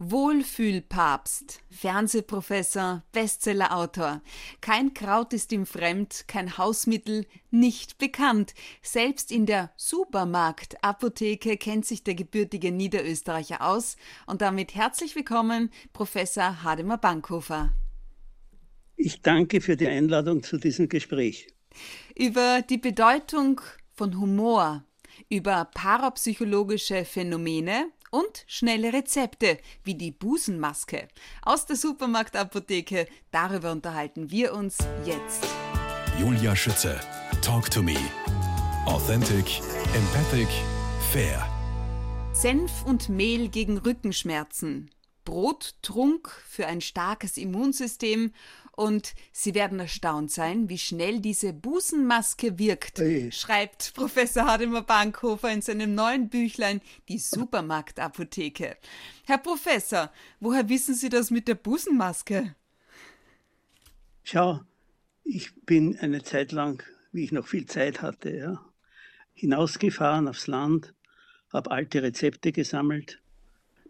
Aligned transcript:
Wohlfühlpapst, 0.00 1.60
Fernsehprofessor, 1.70 3.02
Bestsellerautor. 3.10 4.22
Kein 4.60 4.94
Kraut 4.94 5.32
ist 5.32 5.50
ihm 5.50 5.66
fremd, 5.66 6.24
kein 6.28 6.56
Hausmittel 6.56 7.26
nicht 7.50 7.98
bekannt. 7.98 8.54
Selbst 8.80 9.32
in 9.32 9.44
der 9.44 9.72
Supermarktapotheke 9.76 11.56
kennt 11.56 11.84
sich 11.84 12.04
der 12.04 12.14
gebürtige 12.14 12.70
Niederösterreicher 12.70 13.60
aus. 13.60 13.96
Und 14.26 14.40
damit 14.40 14.76
herzlich 14.76 15.16
willkommen, 15.16 15.70
Professor 15.92 16.62
Hademar 16.62 16.98
Bankhofer. 16.98 17.72
Ich 18.94 19.20
danke 19.22 19.60
für 19.60 19.76
die 19.76 19.88
Einladung 19.88 20.44
zu 20.44 20.58
diesem 20.58 20.88
Gespräch. 20.88 21.48
Über 22.16 22.62
die 22.62 22.78
Bedeutung 22.78 23.60
von 23.94 24.20
Humor, 24.20 24.84
über 25.28 25.64
parapsychologische 25.74 27.04
Phänomene 27.04 27.86
und 28.10 28.44
schnelle 28.46 28.92
Rezepte 28.92 29.58
wie 29.84 29.94
die 29.94 30.10
Busenmaske 30.10 31.08
aus 31.42 31.66
der 31.66 31.76
Supermarktapotheke. 31.76 33.06
Darüber 33.30 33.72
unterhalten 33.72 34.30
wir 34.30 34.54
uns 34.54 34.78
jetzt. 35.04 35.46
Julia 36.18 36.56
Schütze, 36.56 37.00
Talk 37.42 37.70
to 37.70 37.82
Me. 37.82 37.96
Authentic, 38.86 39.60
empathic, 39.94 40.48
fair. 41.12 41.46
Senf 42.32 42.84
und 42.84 43.08
Mehl 43.08 43.48
gegen 43.48 43.78
Rückenschmerzen. 43.78 44.90
Brottrunk 45.28 46.30
für 46.48 46.66
ein 46.66 46.80
starkes 46.80 47.36
Immunsystem 47.36 48.32
und 48.72 49.14
Sie 49.30 49.54
werden 49.54 49.78
erstaunt 49.78 50.30
sein, 50.30 50.70
wie 50.70 50.78
schnell 50.78 51.20
diese 51.20 51.52
Busenmaske 51.52 52.58
wirkt, 52.58 52.98
hey. 52.98 53.30
schreibt 53.30 53.92
Professor 53.94 54.46
Hademar 54.46 54.84
Bankhofer 54.84 55.52
in 55.52 55.60
seinem 55.60 55.94
neuen 55.94 56.30
Büchlein 56.30 56.80
Die 57.08 57.18
Supermarktapotheke. 57.18 58.78
Herr 59.26 59.36
Professor, 59.36 60.10
woher 60.40 60.70
wissen 60.70 60.94
Sie 60.94 61.10
das 61.10 61.30
mit 61.30 61.46
der 61.46 61.56
Busenmaske? 61.56 62.54
Schau, 64.22 64.62
ich 65.24 65.54
bin 65.66 65.98
eine 65.98 66.22
Zeit 66.22 66.52
lang, 66.52 66.82
wie 67.12 67.24
ich 67.24 67.32
noch 67.32 67.46
viel 67.46 67.66
Zeit 67.66 68.00
hatte, 68.00 68.34
ja, 68.34 68.64
hinausgefahren 69.34 70.26
aufs 70.26 70.46
Land, 70.46 70.94
habe 71.52 71.70
alte 71.70 72.02
Rezepte 72.02 72.50
gesammelt, 72.50 73.20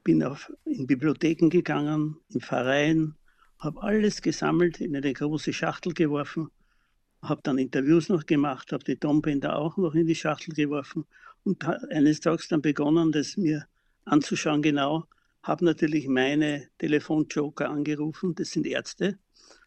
bin 0.08 0.22
auf, 0.22 0.50
in 0.64 0.86
Bibliotheken 0.86 1.50
gegangen, 1.50 2.16
in 2.30 2.40
Pfarreien, 2.40 3.14
habe 3.58 3.82
alles 3.82 4.22
gesammelt, 4.22 4.80
in 4.80 4.96
eine 4.96 5.12
große 5.12 5.52
Schachtel 5.52 5.92
geworfen, 5.92 6.48
habe 7.20 7.42
dann 7.44 7.58
Interviews 7.58 8.08
noch 8.08 8.24
gemacht, 8.24 8.72
habe 8.72 8.82
die 8.84 8.96
Tonbänder 8.96 9.58
auch 9.58 9.76
noch 9.76 9.94
in 9.94 10.06
die 10.06 10.14
Schachtel 10.14 10.54
geworfen 10.54 11.04
und 11.44 11.62
eines 11.90 12.20
Tages 12.20 12.48
dann 12.48 12.62
begonnen, 12.62 13.12
das 13.12 13.36
mir 13.36 13.66
anzuschauen 14.06 14.62
genau, 14.62 15.04
habe 15.42 15.66
natürlich 15.66 16.08
meine 16.08 16.68
Telefonjoker 16.78 17.68
angerufen, 17.68 18.34
das 18.34 18.52
sind 18.52 18.66
Ärzte, 18.66 19.18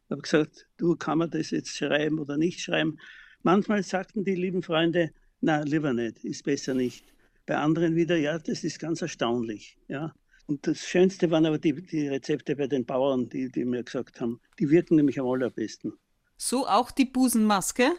habe 0.09 0.23
gesagt, 0.23 0.65
du, 0.77 0.95
kann 0.95 1.19
man 1.19 1.29
das 1.29 1.51
jetzt 1.51 1.77
schreiben 1.77 2.17
oder 2.17 2.37
nicht 2.37 2.61
schreiben? 2.61 2.97
Manchmal 3.43 3.83
sagten 3.83 4.23
die 4.23 4.33
lieben 4.33 4.63
Freunde, 4.63 5.11
na, 5.39 5.61
lieber 5.61 5.93
nicht, 5.93 6.25
ist 6.25 6.43
besser 6.43 6.73
nicht. 6.73 7.05
Bei 7.45 7.57
anderen 7.57 7.95
wieder, 7.95 8.17
ja, 8.17 8.39
das 8.39 8.63
ist 8.63 8.79
ganz 8.79 9.03
erstaunlich. 9.03 9.77
Ja. 9.87 10.15
Und 10.51 10.67
das 10.67 10.79
Schönste 10.79 11.31
waren 11.31 11.45
aber 11.45 11.59
die, 11.59 11.71
die 11.71 12.09
Rezepte 12.09 12.57
bei 12.57 12.67
den 12.67 12.85
Bauern, 12.85 13.29
die, 13.29 13.49
die 13.49 13.63
mir 13.63 13.85
gesagt 13.85 14.19
haben, 14.19 14.41
die 14.59 14.69
wirken 14.69 14.97
nämlich 14.97 15.17
am 15.17 15.25
allerbesten. 15.25 15.93
So 16.35 16.67
auch 16.67 16.91
die 16.91 17.05
Busenmaske? 17.05 17.93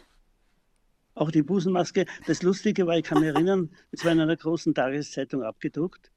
Auch 1.15 1.31
die 1.31 1.41
Busenmaske. 1.41 2.05
Das 2.27 2.43
Lustige 2.43 2.85
war, 2.85 2.95
ich 2.95 3.05
kann 3.05 3.21
mich 3.21 3.29
erinnern, 3.29 3.71
es 3.91 4.05
war 4.05 4.11
in 4.11 4.19
einer 4.19 4.37
großen 4.37 4.75
Tageszeitung 4.75 5.41
abgedruckt. 5.41 6.11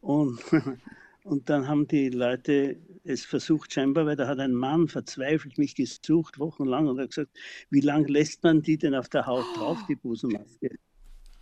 Und, 0.00 0.38
und 1.24 1.50
dann 1.50 1.66
haben 1.66 1.88
die 1.88 2.10
Leute 2.10 2.76
es 3.02 3.24
versucht, 3.24 3.72
scheinbar, 3.72 4.06
weil 4.06 4.14
da 4.14 4.28
hat 4.28 4.38
ein 4.38 4.54
Mann 4.54 4.86
verzweifelt 4.86 5.58
mich 5.58 5.74
gesucht, 5.74 6.38
wochenlang, 6.38 6.86
und 6.86 7.00
hat 7.00 7.08
gesagt, 7.08 7.36
wie 7.68 7.80
lange 7.80 8.06
lässt 8.06 8.44
man 8.44 8.62
die 8.62 8.78
denn 8.78 8.94
auf 8.94 9.08
der 9.08 9.26
Haut 9.26 9.56
drauf, 9.56 9.78
die 9.88 9.96
Busenmaske? 9.96 10.78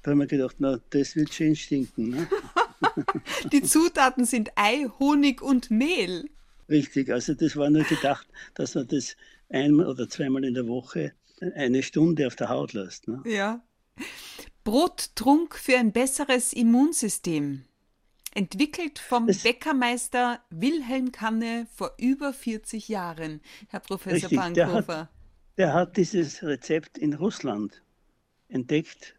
Da 0.02 0.12
haben 0.12 0.20
wir 0.20 0.26
gedacht, 0.26 0.56
na, 0.58 0.80
das 0.88 1.16
wird 1.16 1.34
schön 1.34 1.54
stinken. 1.54 2.08
Ne? 2.08 2.28
Die 3.52 3.62
Zutaten 3.62 4.24
sind 4.24 4.50
Ei, 4.56 4.86
Honig 4.98 5.42
und 5.42 5.70
Mehl. 5.70 6.28
Richtig, 6.68 7.10
also 7.10 7.34
das 7.34 7.56
war 7.56 7.70
nur 7.70 7.84
gedacht, 7.84 8.26
dass 8.54 8.74
man 8.74 8.88
das 8.88 9.16
einmal 9.48 9.86
oder 9.86 10.08
zweimal 10.08 10.44
in 10.44 10.54
der 10.54 10.66
Woche 10.66 11.12
eine 11.54 11.82
Stunde 11.82 12.26
auf 12.26 12.36
der 12.36 12.48
Haut 12.48 12.72
lässt. 12.72 13.08
Ne? 13.08 13.22
Ja. 13.24 13.62
Brottrunk 14.64 15.54
für 15.54 15.78
ein 15.78 15.92
besseres 15.92 16.52
Immunsystem. 16.52 17.64
Entwickelt 18.34 18.98
vom 18.98 19.26
das 19.26 19.44
Bäckermeister 19.44 20.40
Wilhelm 20.50 21.12
Kanne 21.12 21.66
vor 21.74 21.94
über 21.98 22.32
40 22.32 22.88
Jahren, 22.88 23.40
Herr 23.68 23.80
Professor 23.80 24.30
Richtig, 24.30 24.54
Der 24.54 24.72
hat, 24.72 25.08
der 25.56 25.72
hat 25.72 25.96
dieses 25.96 26.42
Rezept 26.42 26.98
in 26.98 27.14
Russland 27.14 27.82
entdeckt 28.48 29.14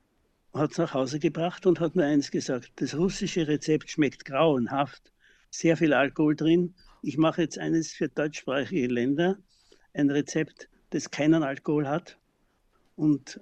hat 0.58 0.72
es 0.72 0.78
nach 0.78 0.94
Hause 0.94 1.20
gebracht 1.20 1.66
und 1.66 1.80
hat 1.80 1.96
mir 1.96 2.06
eins 2.06 2.32
gesagt, 2.32 2.72
das 2.78 2.96
russische 2.96 3.48
Rezept 3.48 3.90
schmeckt 3.90 4.26
grauenhaft, 4.26 5.12
sehr 5.50 5.78
viel 5.78 5.94
Alkohol 5.94 6.36
drin. 6.36 6.76
Ich 7.02 7.18
mache 7.18 7.44
jetzt 7.44 7.58
eines 7.58 7.92
für 7.92 8.10
deutschsprachige 8.10 8.88
Länder, 8.88 9.38
ein 9.94 10.10
Rezept, 10.10 10.70
das 10.90 11.10
keinen 11.10 11.44
Alkohol 11.44 11.88
hat 11.88 12.18
und 12.96 13.40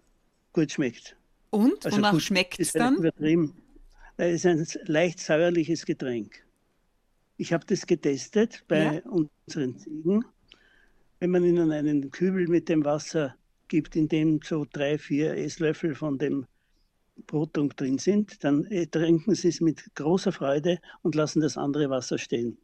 gut 0.54 0.72
schmeckt. 0.72 1.18
Und? 1.50 1.86
Also 1.86 1.98
Wonach 1.98 2.20
schmeckt 2.20 2.60
es 2.60 2.74
dann? 2.74 2.98
Übertrieben. 2.98 3.54
Es 4.18 4.46
ist 4.46 4.46
ein 4.46 4.66
leicht 4.86 5.20
säuerliches 5.20 5.86
Getränk. 5.86 6.46
Ich 7.38 7.52
habe 7.52 7.66
das 7.66 7.86
getestet 7.86 8.64
bei 8.68 8.96
ja? 8.96 9.02
unseren 9.10 9.78
Ziegen. 9.78 10.24
Wenn 11.20 11.32
man 11.32 11.44
ihnen 11.44 11.72
einen 11.72 12.12
Kübel 12.12 12.48
mit 12.48 12.70
dem 12.70 12.86
Wasser 12.86 13.36
gibt, 13.68 13.96
in 13.96 14.08
dem 14.08 14.40
so 14.42 14.66
drei, 14.72 14.98
vier 14.98 15.36
Esslöffel 15.36 15.96
von 15.96 16.18
dem 16.18 16.46
Brotung 17.28 17.70
drin 17.70 17.98
sind, 17.98 18.44
dann 18.44 18.66
äh, 18.66 18.88
trinken 18.88 19.36
sie 19.36 19.50
es 19.50 19.62
mit 19.62 19.84
großer 19.96 20.32
Freude 20.32 20.80
und 21.02 21.16
lassen 21.16 21.42
das 21.42 21.58
andere 21.58 21.90
Wasser 21.90 22.18
stehen. 22.18 22.58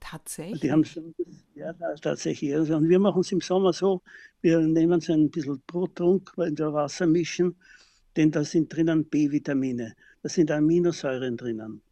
Tatsächlich? 0.00 0.60
Die 0.60 0.70
haben 0.70 0.84
schon, 0.84 1.14
ja, 1.54 1.72
tatsächlich. 2.00 2.54
Also, 2.54 2.76
und 2.76 2.88
wir 2.88 2.98
machen 2.98 3.20
es 3.20 3.32
im 3.32 3.40
Sommer 3.40 3.72
so, 3.72 4.02
wir 4.40 4.60
nehmen 4.60 5.00
so 5.00 5.12
ein 5.12 5.30
bisschen 5.30 5.60
Brottrunk 5.66 6.32
in 6.36 6.54
der 6.54 6.72
Wasser 6.72 7.06
mischen, 7.06 7.56
denn 8.16 8.30
da 8.30 8.44
sind 8.44 8.72
drinnen 8.74 9.04
B-Vitamine, 9.04 9.94
da 10.22 10.28
sind 10.28 10.50
Aminosäuren 10.50 11.36
drinnen. 11.36 11.82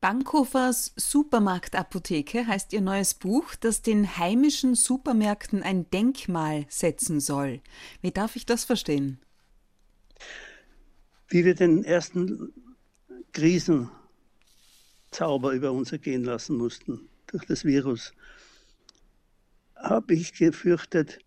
Bankhofers 0.00 0.94
Supermarktapotheke 0.96 2.46
heißt 2.46 2.72
ihr 2.72 2.80
neues 2.80 3.12
Buch, 3.12 3.54
das 3.54 3.82
den 3.82 4.16
heimischen 4.16 4.74
Supermärkten 4.74 5.62
ein 5.62 5.90
Denkmal 5.90 6.64
setzen 6.70 7.20
soll. 7.20 7.60
Wie 8.00 8.10
darf 8.10 8.34
ich 8.34 8.46
das 8.46 8.64
verstehen? 8.64 9.18
Wie 11.30 11.44
wir 11.44 11.54
den 11.54 11.84
ersten 11.84 12.52
Krisenzauber 13.32 13.92
über 15.52 15.72
uns 15.72 15.92
ergehen 15.92 16.24
lassen 16.24 16.56
mussten 16.56 17.08
durch 17.28 17.46
das 17.46 17.64
Virus, 17.64 18.12
habe 19.76 20.14
ich 20.14 20.34
gefürchtet, 20.34 21.20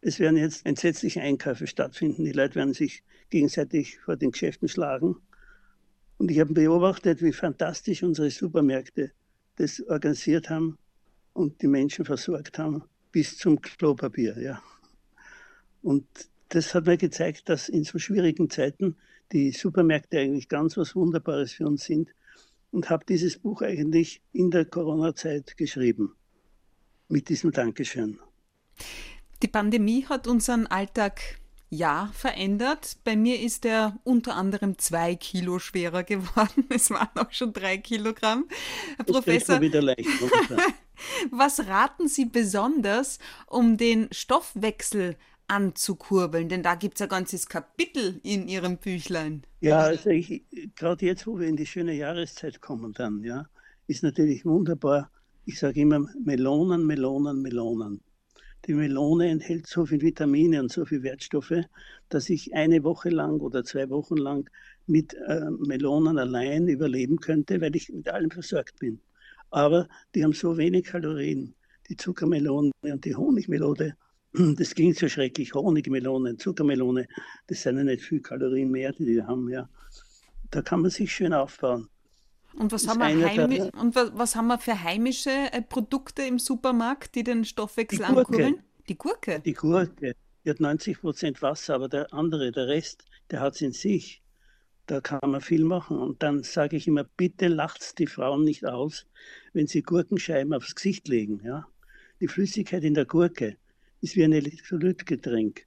es 0.00 0.18
werden 0.18 0.36
jetzt 0.36 0.66
entsetzliche 0.66 1.22
Einkäufe 1.22 1.66
stattfinden. 1.66 2.24
Die 2.24 2.32
Leute 2.32 2.56
werden 2.56 2.74
sich 2.74 3.02
gegenseitig 3.30 3.98
vor 4.00 4.16
den 4.16 4.32
Geschäften 4.32 4.68
schlagen. 4.68 5.16
Und 6.18 6.30
ich 6.30 6.40
habe 6.40 6.52
beobachtet, 6.52 7.22
wie 7.22 7.32
fantastisch 7.32 8.02
unsere 8.02 8.30
Supermärkte 8.30 9.12
das 9.56 9.80
organisiert 9.88 10.50
haben 10.50 10.76
und 11.32 11.62
die 11.62 11.68
Menschen 11.68 12.04
versorgt 12.04 12.58
haben, 12.58 12.84
bis 13.12 13.38
zum 13.38 13.60
Klopapier. 13.62 14.38
Ja. 14.38 14.62
Und 15.82 16.06
das 16.50 16.74
hat 16.74 16.86
mir 16.86 16.98
gezeigt, 16.98 17.48
dass 17.48 17.68
in 17.68 17.84
so 17.84 17.98
schwierigen 17.98 18.50
Zeiten 18.50 18.96
die 19.34 19.50
Supermärkte 19.50 20.20
eigentlich 20.20 20.48
ganz 20.48 20.76
was 20.76 20.94
Wunderbares 20.94 21.52
für 21.52 21.66
uns 21.66 21.84
sind 21.84 22.14
und 22.70 22.88
habe 22.88 23.04
dieses 23.04 23.38
Buch 23.38 23.62
eigentlich 23.62 24.22
in 24.32 24.50
der 24.50 24.64
Corona-Zeit 24.64 25.56
geschrieben. 25.56 26.14
Mit 27.08 27.28
diesem 27.28 27.50
Dankeschön. 27.50 28.18
Die 29.42 29.48
Pandemie 29.48 30.06
hat 30.06 30.26
unseren 30.26 30.66
Alltag 30.68 31.20
ja 31.68 32.10
verändert. 32.14 32.96
Bei 33.02 33.16
mir 33.16 33.40
ist 33.40 33.64
er 33.64 33.98
unter 34.04 34.36
anderem 34.36 34.78
zwei 34.78 35.16
Kilo 35.16 35.58
schwerer 35.58 36.04
geworden. 36.04 36.66
Es 36.68 36.90
waren 36.90 37.10
auch 37.16 37.32
schon 37.32 37.52
drei 37.52 37.78
Kilogramm. 37.78 38.46
Herr 38.96 39.04
das 39.04 39.16
Professor, 39.16 39.60
wieder 39.60 39.82
leicht 39.82 40.08
was 41.30 41.66
raten 41.66 42.06
Sie 42.06 42.26
besonders, 42.26 43.18
um 43.48 43.76
den 43.76 44.08
Stoffwechsel 44.12 45.16
anzukurbeln? 45.48 46.48
Denn 46.48 46.62
da 46.62 46.74
gibt 46.74 46.96
es 46.96 47.02
ein 47.02 47.08
ganzes 47.08 47.48
Kapitel 47.48 48.20
in 48.22 48.48
Ihrem 48.48 48.78
Büchlein. 48.78 49.42
Ja, 49.60 49.80
also 49.80 50.10
gerade 50.76 51.06
jetzt, 51.06 51.26
wo 51.26 51.38
wir 51.38 51.48
in 51.48 51.56
die 51.56 51.66
schöne 51.66 51.94
Jahreszeit 51.94 52.60
kommen 52.60 52.92
dann, 52.92 53.22
ja, 53.22 53.46
ist 53.86 54.02
natürlich 54.02 54.44
wunderbar. 54.44 55.10
Ich 55.44 55.58
sage 55.58 55.80
immer 55.80 56.06
Melonen, 56.24 56.86
Melonen, 56.86 57.42
Melonen. 57.42 58.00
Die 58.66 58.72
Melone 58.72 59.28
enthält 59.28 59.66
so 59.66 59.84
viel 59.84 60.00
Vitamine 60.00 60.60
und 60.60 60.72
so 60.72 60.86
viele 60.86 61.02
Wertstoffe, 61.02 61.64
dass 62.08 62.30
ich 62.30 62.54
eine 62.54 62.82
Woche 62.82 63.10
lang 63.10 63.40
oder 63.40 63.62
zwei 63.62 63.90
Wochen 63.90 64.16
lang 64.16 64.48
mit 64.86 65.12
äh, 65.14 65.50
Melonen 65.50 66.18
allein 66.18 66.68
überleben 66.68 67.18
könnte, 67.18 67.60
weil 67.60 67.76
ich 67.76 67.90
mit 67.90 68.08
allem 68.08 68.30
versorgt 68.30 68.78
bin. 68.78 69.00
Aber 69.50 69.86
die 70.14 70.24
haben 70.24 70.32
so 70.32 70.56
wenig 70.56 70.86
Kalorien, 70.86 71.54
die 71.90 71.96
Zuckermelone 71.96 72.70
und 72.80 73.04
die 73.04 73.14
Honigmelone. 73.14 73.96
Das 74.58 74.74
klingt 74.74 74.98
so 74.98 75.08
schrecklich, 75.08 75.54
Honigmelone, 75.54 76.36
Zuckermelone, 76.36 77.06
das 77.46 77.62
sind 77.62 77.78
ja 77.78 77.84
nicht 77.84 78.02
viel 78.02 78.20
Kalorien 78.20 78.70
mehr, 78.70 78.92
die 78.92 79.06
die 79.06 79.22
haben, 79.22 79.48
ja. 79.48 79.68
Da 80.50 80.62
kann 80.62 80.82
man 80.82 80.90
sich 80.90 81.12
schön 81.12 81.32
aufbauen. 81.32 81.88
Und 82.54 82.70
was, 82.70 82.86
haben 82.86 83.00
wir, 83.00 83.28
heimi 83.28 83.62
und 83.80 83.96
was, 83.96 84.12
was, 84.14 84.36
haben 84.36 84.46
wir 84.46 84.58
für 84.58 84.80
heimische 84.80 85.30
äh, 85.30 85.60
Produkte 85.60 86.22
im 86.22 86.38
Supermarkt, 86.38 87.14
die 87.16 87.24
den 87.24 87.44
Stoffwechsel 87.44 87.98
die 87.98 88.04
ankurbeln? 88.04 88.62
Die 88.88 88.96
Gurke. 88.96 89.40
Die 89.40 89.54
Gurke. 89.54 90.14
Die 90.44 90.50
hat 90.50 90.60
90 90.60 91.00
Prozent 91.00 91.42
Wasser, 91.42 91.74
aber 91.74 91.88
der 91.88 92.12
andere, 92.12 92.52
der 92.52 92.68
Rest, 92.68 93.04
der 93.30 93.40
hat 93.40 93.54
es 93.54 93.62
in 93.62 93.72
sich. 93.72 94.22
Da 94.86 95.00
kann 95.00 95.18
man 95.28 95.40
viel 95.40 95.64
machen. 95.64 95.98
Und 95.98 96.22
dann 96.22 96.42
sage 96.44 96.76
ich 96.76 96.86
immer, 96.86 97.04
bitte 97.04 97.48
lacht 97.48 97.98
die 97.98 98.06
Frauen 98.06 98.44
nicht 98.44 98.64
aus, 98.66 99.06
wenn 99.52 99.66
sie 99.66 99.82
Gurkenscheiben 99.82 100.52
aufs 100.52 100.74
Gesicht 100.74 101.08
legen. 101.08 101.40
Ja? 101.42 101.66
Die 102.20 102.28
Flüssigkeit 102.28 102.84
in 102.84 102.94
der 102.94 103.06
Gurke 103.06 103.56
ist 104.04 104.16
wie 104.16 104.24
ein 104.24 104.32
Elektrolytgetränk 104.32 105.66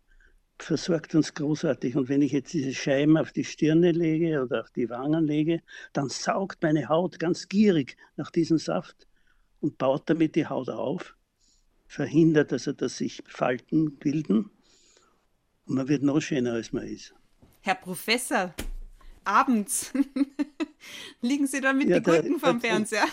versorgt 0.59 1.15
uns 1.15 1.33
großartig. 1.33 1.95
Und 1.95 2.09
wenn 2.09 2.21
ich 2.21 2.31
jetzt 2.31 2.53
diese 2.53 2.73
Scheiben 2.73 3.17
auf 3.17 3.31
die 3.31 3.43
Stirne 3.43 3.91
lege 3.91 4.43
oder 4.43 4.61
auf 4.61 4.69
die 4.71 4.89
Wangen 4.89 5.25
lege, 5.25 5.61
dann 5.93 6.09
saugt 6.09 6.61
meine 6.61 6.87
Haut 6.87 7.19
ganz 7.19 7.47
gierig 7.47 7.97
nach 8.15 8.31
diesem 8.31 8.57
Saft 8.57 9.07
und 9.59 9.77
baut 9.77 10.09
damit 10.09 10.35
die 10.35 10.47
Haut 10.47 10.69
auf, 10.69 11.15
verhindert 11.87 12.53
also, 12.53 12.73
dass 12.73 12.97
sich 12.97 13.23
Falten 13.27 13.97
bilden 13.97 14.51
und 15.65 15.75
man 15.75 15.87
wird 15.87 16.03
noch 16.03 16.19
schöner, 16.21 16.53
als 16.53 16.71
man 16.71 16.87
ist. 16.87 17.13
Herr 17.61 17.75
Professor, 17.75 18.53
abends 19.23 19.91
liegen 21.21 21.47
Sie 21.47 21.59
dann 21.59 21.77
mit 21.77 21.89
ja, 21.89 21.99
den 21.99 22.03
Gurken 22.03 22.39
vom 22.39 22.61
Fernseher. 22.61 23.07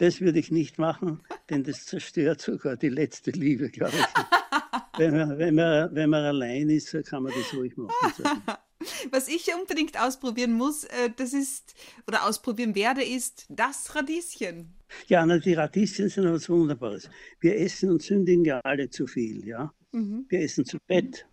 Das 0.00 0.22
würde 0.22 0.38
ich 0.38 0.50
nicht 0.50 0.78
machen, 0.78 1.20
denn 1.50 1.62
das 1.62 1.84
zerstört 1.84 2.40
sogar 2.40 2.76
die 2.76 2.88
letzte 2.88 3.32
Liebe, 3.32 3.68
glaube 3.68 3.94
ich 3.98 4.04
wenn, 4.98 5.14
man, 5.14 5.38
wenn, 5.38 5.54
man, 5.54 5.94
wenn 5.94 6.10
man 6.10 6.24
allein 6.24 6.70
ist, 6.70 6.96
kann 7.04 7.22
man 7.22 7.32
das 7.34 7.54
ruhig 7.54 7.76
machen. 7.76 7.92
Was 9.10 9.28
ich 9.28 9.54
unbedingt 9.54 10.00
ausprobieren 10.00 10.54
muss, 10.54 10.84
äh, 10.84 11.10
das 11.14 11.34
ist, 11.34 11.74
oder 12.06 12.26
ausprobieren 12.26 12.74
werde, 12.74 13.04
ist 13.04 13.44
das 13.50 13.94
Radieschen. 13.94 14.72
Ja, 15.06 15.26
na, 15.26 15.36
die 15.36 15.52
Radieschen 15.52 16.08
sind 16.08 16.24
etwas 16.24 16.48
Wunderbares. 16.48 17.10
Wir 17.40 17.58
essen 17.58 17.90
und 17.90 18.02
sündigen 18.02 18.46
ja 18.46 18.60
alle 18.60 18.88
zu 18.88 19.06
viel, 19.06 19.46
ja. 19.46 19.70
Mhm. 19.92 20.24
Wir 20.30 20.40
essen 20.40 20.64
zu 20.64 20.78
Bett 20.86 21.26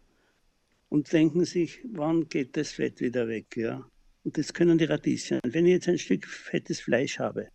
und 0.90 1.12
denken 1.14 1.46
sich, 1.46 1.80
wann 1.94 2.28
geht 2.28 2.58
das 2.58 2.74
Fett 2.74 3.00
wieder 3.00 3.30
weg, 3.30 3.56
ja. 3.56 3.90
Und 4.26 4.38
das 4.38 4.54
können 4.54 4.78
die 4.78 4.84
Radieschen. 4.84 5.40
Wenn 5.46 5.66
ich 5.66 5.72
jetzt 5.72 5.88
ein 5.88 5.98
Stück 5.98 6.28
fettes 6.28 6.82
Fleisch 6.82 7.18
habe, 7.18 7.48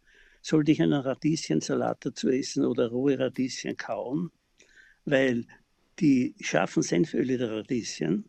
sollte 0.43 0.73
ich 0.73 0.83
einen 0.83 1.01
Radieschensalat 1.01 2.05
dazu 2.05 2.29
essen 2.29 2.65
oder 2.65 2.89
rohe 2.89 3.19
Radieschen 3.19 3.77
kauen, 3.77 4.31
weil 5.05 5.47
die 6.01 6.35
scharfen 6.41 6.83
Senföle 6.83 7.39
der 7.39 7.53
Radieschen, 7.53 8.29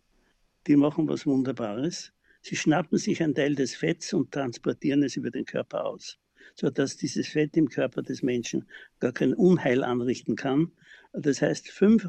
die 0.68 0.76
machen 0.76 1.08
was 1.10 1.26
Wunderbares. 1.26 2.14
Sie 2.42 2.56
schnappen 2.56 2.98
sich 2.98 3.22
einen 3.22 3.36
Teil 3.36 3.56
des 3.56 3.76
Fetts 3.76 4.14
und 4.14 4.32
transportieren 4.32 5.04
es 5.04 5.18
über 5.18 5.32
den 5.32 5.46
Körper 5.46 5.86
aus, 5.86 6.20
sodass 6.56 6.98
dieses 6.98 7.28
Fett 7.28 7.58
im 7.58 7.70
Körper 7.70 8.02
des 8.02 8.22
Menschen 8.22 8.68
gar 9.00 9.12
kein 9.12 9.34
Unheil 9.34 9.84
anrichten 9.84 10.36
kann. 10.36 10.72
Das 11.14 11.42
heißt, 11.42 11.70
fünf 11.70 12.08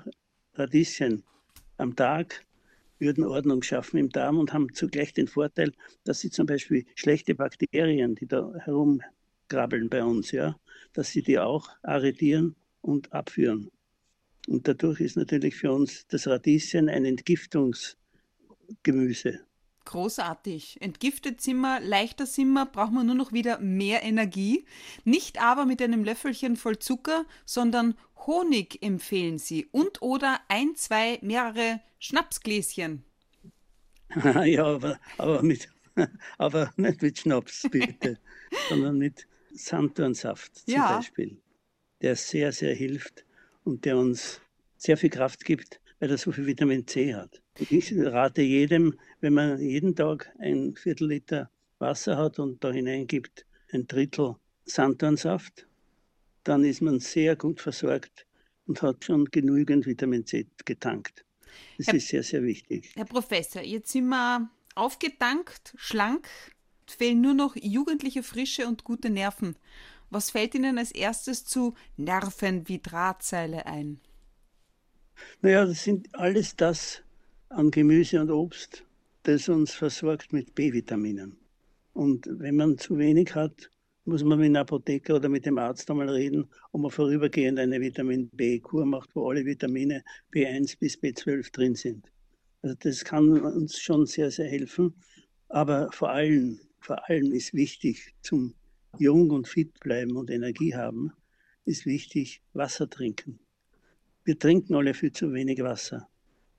Radieschen 0.55 1.23
am 1.79 1.97
Tag 1.97 2.45
würden 2.99 3.25
Ordnung 3.25 3.63
schaffen 3.63 3.99
im 3.99 4.11
Darm 4.11 4.39
und 4.39 4.53
haben 4.53 4.73
zugleich 4.73 5.13
den 5.13 5.29
Vorteil, 5.29 5.73
dass 6.05 6.21
sie 6.21 6.31
zum 6.31 6.47
Beispiel 6.47 6.85
schlechte 6.95 7.35
Bakterien, 7.35 8.15
die 8.15 8.27
da 8.27 8.53
herumgrabbeln 9.55 9.89
bei 9.89 10.05
uns, 10.05 10.33
ja, 10.33 10.59
dass 10.93 11.11
sie 11.11 11.23
die 11.23 11.39
auch 11.39 11.71
arretieren 11.83 12.57
und 12.83 13.11
abführen. 13.13 13.71
Und 14.47 14.69
dadurch 14.69 15.01
ist 15.01 15.17
natürlich 15.17 15.57
für 15.57 15.73
uns 15.73 16.07
das 16.09 16.27
Radieschen 16.27 16.91
ein 16.91 17.07
Entgiftungsgemüse. 17.07 19.41
Großartig. 19.87 20.79
Entgiftet 20.81 21.43
sind 21.43 21.61
wir, 21.61 21.81
leichter 21.81 22.27
sind 22.27 22.53
wir, 22.53 22.67
brauchen 22.67 22.95
wir 22.95 23.05
nur 23.05 23.15
noch 23.15 23.33
wieder 23.33 23.59
mehr 23.59 24.03
Energie. 24.03 24.67
Nicht 25.05 25.41
aber 25.43 25.67
mit 25.67 25.83
einem 25.83 26.05
Löffelchen 26.05 26.57
voll 26.57 26.79
Zucker, 26.79 27.27
sondern 27.45 27.95
Honig 28.27 28.83
empfehlen 28.83 29.37
Sie 29.39 29.67
und 29.67 30.01
oder 30.01 30.41
ein, 30.49 30.75
zwei, 30.77 31.19
mehrere 31.21 31.83
Schnapsgläschen. 31.99 33.05
ja, 34.45 34.65
aber, 34.65 34.99
aber, 35.19 35.43
mit, 35.43 35.69
aber 36.39 36.73
nicht 36.77 37.03
mit 37.03 37.19
Schnaps, 37.19 37.69
bitte, 37.71 38.19
sondern 38.71 38.97
mit 38.97 39.27
Sanddornsaft 39.55 40.57
zum 40.57 40.75
ja. 40.75 40.97
Beispiel, 40.97 41.37
der 42.03 42.17
sehr, 42.17 42.53
sehr 42.53 42.75
hilft 42.75 43.25
und 43.65 43.85
der 43.85 43.97
uns 43.97 44.41
sehr 44.77 44.97
viel 44.97 45.11
Kraft 45.11 45.45
gibt, 45.45 45.81
weil 46.01 46.11
er 46.11 46.19
so 46.19 46.33
viel 46.33 46.47
Vitamin 46.47 46.87
C 46.87 47.15
hat. 47.15 47.41
Ich 47.71 47.93
rate 47.97 48.43
jedem, 48.43 48.99
wenn 49.21 49.35
man 49.35 49.61
jeden 49.61 49.95
Tag 49.95 50.31
ein 50.39 50.75
Viertel 50.77 51.09
Liter 51.09 51.51
Wasser 51.79 52.17
hat 52.17 52.39
und 52.39 52.63
da 52.63 52.73
hineingibt 52.73 53.47
ein 53.73 53.87
Drittel 53.87 54.37
Sanddornsaft, 54.65 55.67
dann 56.43 56.65
ist 56.65 56.83
man 56.83 57.01
sehr 57.01 57.37
gut 57.37 57.61
versorgt 57.61 58.27
und 58.67 58.83
hat 58.83 59.05
schon 59.05 59.27
genügend 59.27 59.87
Vitamin 59.87 60.27
C 60.27 60.47
getankt. 60.65 61.25
Das 61.79 61.89
Herr, 61.89 61.95
ist 61.95 62.09
sehr, 62.09 62.23
sehr 62.23 62.43
wichtig. 62.43 62.93
Herr 62.97 63.05
Professor, 63.05 63.63
jetzt 63.63 63.93
sind 63.93 64.09
wir 64.09 64.51
aufgetankt, 64.75 65.75
schlank, 65.77 66.29
fehlen 66.91 67.21
nur 67.21 67.35
noch 67.35 67.57
jugendliche 67.57 68.23
Frische 68.23 68.67
und 68.67 68.85
gute 68.85 69.11
Nerven. 69.11 69.57
Was 70.11 70.31
fällt 70.31 70.55
Ihnen 70.55 70.79
als 70.79 70.93
erstes 70.93 71.45
zu 71.45 71.75
Nerven 71.97 72.69
wie 72.69 72.81
Drahtseile 72.81 73.67
ein? 73.67 74.01
Naja, 75.43 75.65
das 75.65 75.85
sind 75.85 76.15
alles 76.15 76.57
das 76.57 77.03
an 77.49 77.71
Gemüse 77.71 78.21
und 78.21 78.31
Obst, 78.31 78.85
das 79.23 79.49
uns 79.49 79.73
versorgt 79.73 80.33
mit 80.33 80.55
B-Vitaminen. 80.55 81.37
Und 81.93 82.29
wenn 82.31 82.57
man 82.57 82.79
zu 82.79 82.99
wenig 82.99 83.35
hat, 83.35 83.71
muss 84.05 84.23
man 84.23 84.39
mit 84.39 84.47
einem 84.47 84.57
Apotheker 84.57 85.17
oder 85.17 85.29
mit 85.29 85.47
dem 85.47 85.59
Arzt 85.59 85.91
einmal 85.91 86.11
reden, 86.11 86.49
ob 86.73 86.83
man 86.83 86.91
vorübergehend 86.91 87.59
eine 87.59 87.81
Vitamin 87.81 88.29
B-Kur 88.31 88.85
macht, 88.85 89.15
wo 89.15 89.31
alle 89.31 89.45
Vitamine 89.45 90.05
B1 90.33 90.79
bis 90.79 90.99
B12 90.99 91.51
drin 91.53 91.75
sind. 91.75 92.11
Also 92.63 92.77
das 92.81 93.05
kann 93.05 93.41
uns 93.41 93.79
schon 93.79 94.07
sehr, 94.07 94.31
sehr 94.31 94.49
helfen. 94.49 94.95
Aber 95.49 95.91
vor 95.93 96.11
allem, 96.11 96.61
vor 96.85 97.09
allem 97.09 97.33
ist 97.33 97.55
wichtig 97.55 98.15
zum 98.21 98.55
jung 98.99 99.31
und 99.31 99.49
fit 99.49 99.81
bleiben 99.81 100.17
und 100.17 100.31
Energie 100.31 100.75
haben, 100.75 101.13
ist 101.65 101.87
wichtig, 101.87 102.43
Wasser 102.53 102.91
trinken. 102.91 103.39
Wir 104.25 104.39
trinken 104.39 104.75
alle 104.75 104.93
viel 104.93 105.11
zu 105.11 105.33
wenig 105.33 105.63
Wasser. 105.63 106.07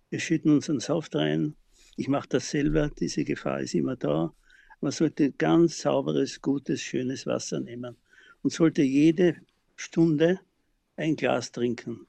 Wir 0.09 0.19
schütten 0.19 0.51
unseren 0.51 0.79
Saft 0.79 1.15
rein. 1.15 1.55
Ich 1.95 2.07
mache 2.07 2.27
das 2.27 2.49
selber, 2.49 2.89
diese 2.99 3.23
Gefahr 3.23 3.61
ist 3.61 3.75
immer 3.75 3.95
da. 3.95 4.33
Man 4.81 4.91
sollte 4.91 5.31
ganz 5.31 5.81
sauberes, 5.81 6.41
gutes, 6.41 6.81
schönes 6.81 7.27
Wasser 7.27 7.59
nehmen 7.59 7.95
und 8.41 8.51
sollte 8.51 8.81
jede 8.81 9.35
Stunde 9.75 10.39
ein 10.95 11.15
Glas 11.15 11.51
trinken. 11.51 12.07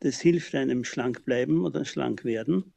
Das 0.00 0.20
hilft 0.20 0.56
einem 0.56 0.82
schlank 0.82 1.24
bleiben 1.24 1.64
oder 1.64 1.84
schlank 1.84 2.24
werden 2.24 2.72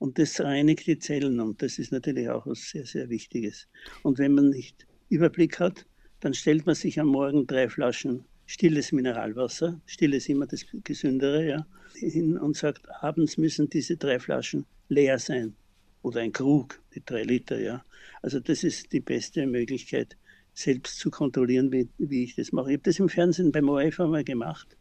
und 0.00 0.18
das 0.18 0.40
reinigt 0.40 0.86
die 0.86 0.98
Zellen 0.98 1.38
und 1.40 1.62
das 1.62 1.78
ist 1.78 1.92
natürlich 1.92 2.30
auch 2.30 2.46
was 2.46 2.70
sehr, 2.70 2.86
sehr 2.86 3.10
Wichtiges. 3.10 3.68
Und 4.02 4.18
wenn 4.18 4.32
man 4.32 4.48
nicht 4.48 4.86
Überblick 5.10 5.60
hat, 5.60 5.86
dann 6.20 6.32
stellt 6.32 6.64
man 6.64 6.74
sich 6.74 6.98
am 6.98 7.08
Morgen 7.08 7.46
drei 7.46 7.68
Flaschen 7.68 8.24
stilles 8.46 8.92
Mineralwasser, 8.92 9.80
still 9.84 10.14
ist 10.14 10.28
immer 10.28 10.46
das 10.46 10.64
Gesündere, 10.82 11.46
ja, 11.46 11.66
hin 11.94 12.38
und 12.38 12.56
sagt, 12.56 12.88
abends 13.02 13.36
müssen 13.36 13.68
diese 13.68 13.96
drei 13.96 14.18
Flaschen 14.18 14.64
leer 14.88 15.18
sein. 15.18 15.54
Oder 16.02 16.22
ein 16.22 16.32
Krug, 16.32 16.80
die 16.94 17.04
drei 17.04 17.22
Liter, 17.22 17.60
ja. 17.60 17.84
Also 18.22 18.40
das 18.40 18.64
ist 18.64 18.92
die 18.92 19.00
beste 19.00 19.46
Möglichkeit, 19.46 20.16
selbst 20.54 20.98
zu 20.98 21.10
kontrollieren, 21.10 21.70
wie, 21.72 21.88
wie 21.98 22.24
ich 22.24 22.34
das 22.34 22.52
mache. 22.52 22.70
Ich 22.70 22.78
habe 22.78 22.84
das 22.84 22.98
im 22.98 23.10
Fernsehen 23.10 23.52
beim 23.52 23.68
ORF 23.68 24.00
einmal 24.00 24.24
gemacht 24.24 24.76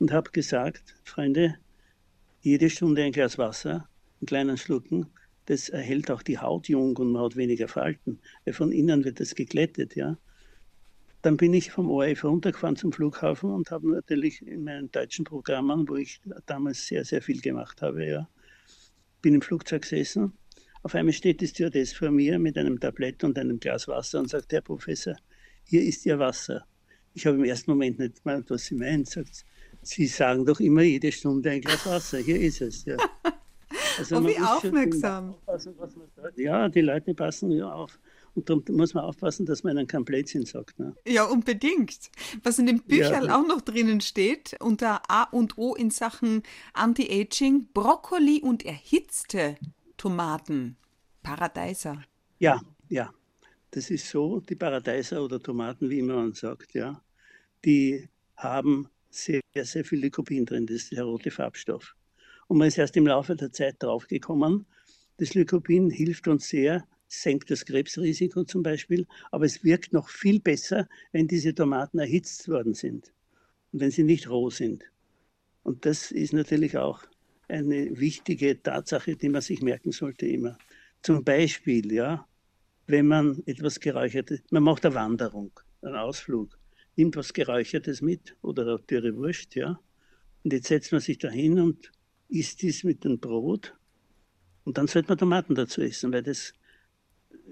und 0.00 0.12
habe 0.12 0.30
gesagt, 0.32 0.96
Freunde, 1.04 1.54
jede 2.42 2.68
Stunde 2.68 3.04
ein 3.04 3.12
Glas 3.12 3.38
Wasser, 3.38 3.88
einen 4.20 4.26
kleinen 4.26 4.56
Schlucken, 4.56 5.06
das 5.46 5.68
erhält 5.68 6.10
auch 6.10 6.22
die 6.22 6.38
Haut 6.38 6.68
jung 6.68 6.96
und 6.96 7.12
man 7.12 7.22
hat 7.22 7.36
weniger 7.36 7.68
Falten, 7.68 8.20
weil 8.44 8.54
von 8.54 8.70
innen 8.70 9.04
wird 9.04 9.20
das 9.20 9.34
geglättet, 9.34 9.96
ja. 9.96 10.18
Dann 11.22 11.36
bin 11.36 11.52
ich 11.52 11.72
vom 11.72 11.90
ORF 11.90 12.22
runtergefahren 12.24 12.76
zum 12.76 12.92
Flughafen 12.92 13.50
und 13.50 13.70
habe 13.70 13.90
natürlich 13.90 14.46
in 14.46 14.62
meinen 14.62 14.90
deutschen 14.92 15.24
Programmen, 15.24 15.88
wo 15.88 15.96
ich 15.96 16.20
damals 16.46 16.86
sehr, 16.86 17.04
sehr 17.04 17.22
viel 17.22 17.40
gemacht 17.40 17.82
habe, 17.82 18.06
ja, 18.06 18.28
bin 19.22 19.34
im 19.34 19.42
Flugzeug 19.42 19.82
gesessen. 19.82 20.32
Auf 20.82 20.94
einmal 20.94 21.12
steht 21.12 21.40
die 21.40 21.48
Stewardess 21.48 21.92
vor 21.92 22.10
mir 22.10 22.38
mit 22.38 22.56
einem 22.56 22.78
Tablett 22.78 23.24
und 23.24 23.38
einem 23.38 23.58
Glas 23.58 23.88
Wasser 23.88 24.20
und 24.20 24.30
sagt, 24.30 24.52
Herr 24.52 24.60
Professor, 24.60 25.16
hier 25.64 25.82
ist 25.82 26.06
Ihr 26.06 26.18
Wasser. 26.18 26.64
Ich 27.14 27.26
habe 27.26 27.36
im 27.36 27.44
ersten 27.44 27.70
Moment 27.72 27.98
nicht 27.98 28.22
gemeint, 28.22 28.48
was 28.50 28.66
sie 28.66 28.74
meint. 28.74 29.08
Sagt, 29.08 29.44
Sie 29.82 30.06
sagen 30.06 30.44
doch 30.44 30.60
immer 30.60 30.82
jede 30.82 31.10
Stunde 31.10 31.50
ein 31.50 31.60
Glas 31.60 31.84
Wasser. 31.86 32.18
Hier 32.18 32.40
ist 32.40 32.60
es. 32.60 32.84
Ja. 32.84 32.96
Also 33.98 34.16
oh, 34.16 34.26
wie 34.26 34.38
aufmerksam. 34.38 35.34
Ja, 36.36 36.68
die 36.68 36.80
Leute 36.80 37.14
passen 37.14 37.50
ja 37.50 37.72
auf. 37.72 37.98
Und 38.34 38.48
darum 38.48 38.62
muss 38.70 38.94
man 38.94 39.04
aufpassen, 39.04 39.46
dass 39.46 39.64
man 39.64 39.76
einen 39.76 39.88
keinen 39.88 40.04
Blödsinn 40.04 40.44
sagt. 40.44 40.78
Ne? 40.78 40.94
Ja, 41.06 41.24
unbedingt. 41.24 42.10
Was 42.42 42.58
in 42.58 42.66
dem 42.66 42.82
Büchern 42.82 43.24
ja. 43.24 43.36
auch 43.36 43.46
noch 43.46 43.60
drinnen 43.60 44.00
steht, 44.00 44.56
unter 44.60 45.02
A 45.10 45.24
und 45.24 45.58
O 45.58 45.74
in 45.74 45.90
Sachen 45.90 46.42
Anti-Aging, 46.72 47.68
Brokkoli 47.74 48.40
und 48.42 48.64
erhitzte 48.64 49.56
Tomaten. 49.96 50.76
Paradeiser. 51.22 52.02
Ja, 52.38 52.60
ja. 52.88 53.12
Das 53.70 53.90
ist 53.90 54.08
so, 54.08 54.40
die 54.40 54.54
Paradeiser 54.54 55.22
oder 55.22 55.42
Tomaten, 55.42 55.90
wie 55.90 55.98
immer 55.98 56.16
man 56.16 56.32
sagt, 56.32 56.72
ja, 56.74 57.02
die 57.64 58.08
haben 58.36 58.88
sehr, 59.10 59.40
sehr 59.54 59.84
viel 59.84 60.00
Lycopin 60.00 60.46
drin, 60.46 60.66
das 60.66 60.76
ist 60.76 60.92
der 60.92 61.04
rote 61.04 61.30
Farbstoff. 61.30 61.94
Und 62.48 62.58
man 62.58 62.68
ist 62.68 62.78
erst 62.78 62.96
im 62.96 63.06
Laufe 63.06 63.36
der 63.36 63.52
Zeit 63.52 63.76
draufgekommen, 63.78 64.66
das 65.18 65.34
Lycopin 65.34 65.90
hilft 65.90 66.28
uns 66.28 66.48
sehr, 66.48 66.86
senkt 67.08 67.50
das 67.50 67.64
Krebsrisiko 67.64 68.44
zum 68.44 68.62
Beispiel, 68.62 69.06
aber 69.30 69.46
es 69.46 69.64
wirkt 69.64 69.92
noch 69.92 70.08
viel 70.08 70.40
besser, 70.40 70.88
wenn 71.12 71.26
diese 71.26 71.54
Tomaten 71.54 71.98
erhitzt 71.98 72.48
worden 72.48 72.74
sind 72.74 73.12
und 73.72 73.80
wenn 73.80 73.90
sie 73.90 74.04
nicht 74.04 74.28
roh 74.28 74.50
sind. 74.50 74.84
Und 75.62 75.84
das 75.86 76.12
ist 76.12 76.32
natürlich 76.32 76.76
auch 76.76 77.02
eine 77.48 77.98
wichtige 77.98 78.62
Tatsache, 78.62 79.16
die 79.16 79.28
man 79.28 79.40
sich 79.40 79.62
merken 79.62 79.92
sollte 79.92 80.26
immer. 80.26 80.56
Zum 81.02 81.24
Beispiel, 81.24 81.92
ja, 81.92 82.26
wenn 82.86 83.06
man 83.06 83.42
etwas 83.46 83.80
Geräuchertes, 83.80 84.40
man 84.50 84.62
macht 84.62 84.86
eine 84.86 84.94
Wanderung, 84.94 85.50
einen 85.82 85.96
Ausflug, 85.96 86.58
nimmt 86.96 87.16
was 87.16 87.32
Geräuchertes 87.32 88.02
mit 88.02 88.36
oder 88.42 88.66
eine 88.66 88.78
dürre 88.78 89.16
Wurst, 89.16 89.54
ja, 89.54 89.80
und 90.44 90.52
jetzt 90.52 90.68
setzt 90.68 90.92
man 90.92 91.00
sich 91.00 91.18
da 91.18 91.28
hin 91.28 91.58
und 91.58 91.90
isst 92.28 92.62
dies 92.62 92.84
mit 92.84 93.04
dem 93.04 93.18
Brot 93.18 93.74
und 94.64 94.78
dann 94.78 94.86
sollte 94.86 95.08
man 95.08 95.18
Tomaten 95.18 95.54
dazu 95.54 95.80
essen, 95.80 96.12
weil 96.12 96.22
das 96.22 96.52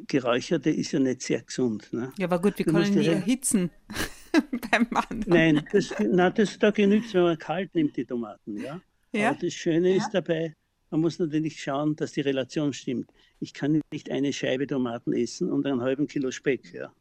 Geräucherte 0.06 0.70
ist 0.70 0.92
ja 0.92 0.98
nicht 0.98 1.22
sehr 1.22 1.42
gesund. 1.42 1.92
Ne? 1.92 2.12
Ja, 2.18 2.26
aber 2.26 2.40
gut, 2.40 2.58
wir 2.58 2.66
du 2.66 2.72
können 2.72 2.94
nie 2.94 3.06
erhitzen 3.06 3.70
beim 4.70 4.86
Mann. 4.90 5.24
Nein, 5.26 5.66
das, 5.72 5.94
na, 5.98 6.30
das, 6.30 6.58
da 6.58 6.70
genügt 6.70 7.14
wenn 7.14 7.22
man 7.22 7.38
kalt 7.38 7.74
nimmt, 7.74 7.96
die 7.96 8.04
Tomaten. 8.04 8.58
Ja? 8.58 8.80
ja? 9.12 9.30
Aber 9.30 9.38
das 9.40 9.54
Schöne 9.54 9.90
ja. 9.90 9.96
ist 9.96 10.10
dabei, 10.10 10.54
man 10.90 11.00
muss 11.00 11.18
natürlich 11.18 11.62
schauen, 11.62 11.96
dass 11.96 12.12
die 12.12 12.20
Relation 12.20 12.72
stimmt. 12.72 13.10
Ich 13.40 13.54
kann 13.54 13.80
nicht 13.90 14.10
eine 14.10 14.32
Scheibe 14.32 14.66
Tomaten 14.66 15.12
essen 15.12 15.50
und 15.50 15.66
einen 15.66 15.80
halben 15.80 16.06
Kilo 16.06 16.30
Speck. 16.30 16.72
Ja? 16.72 16.92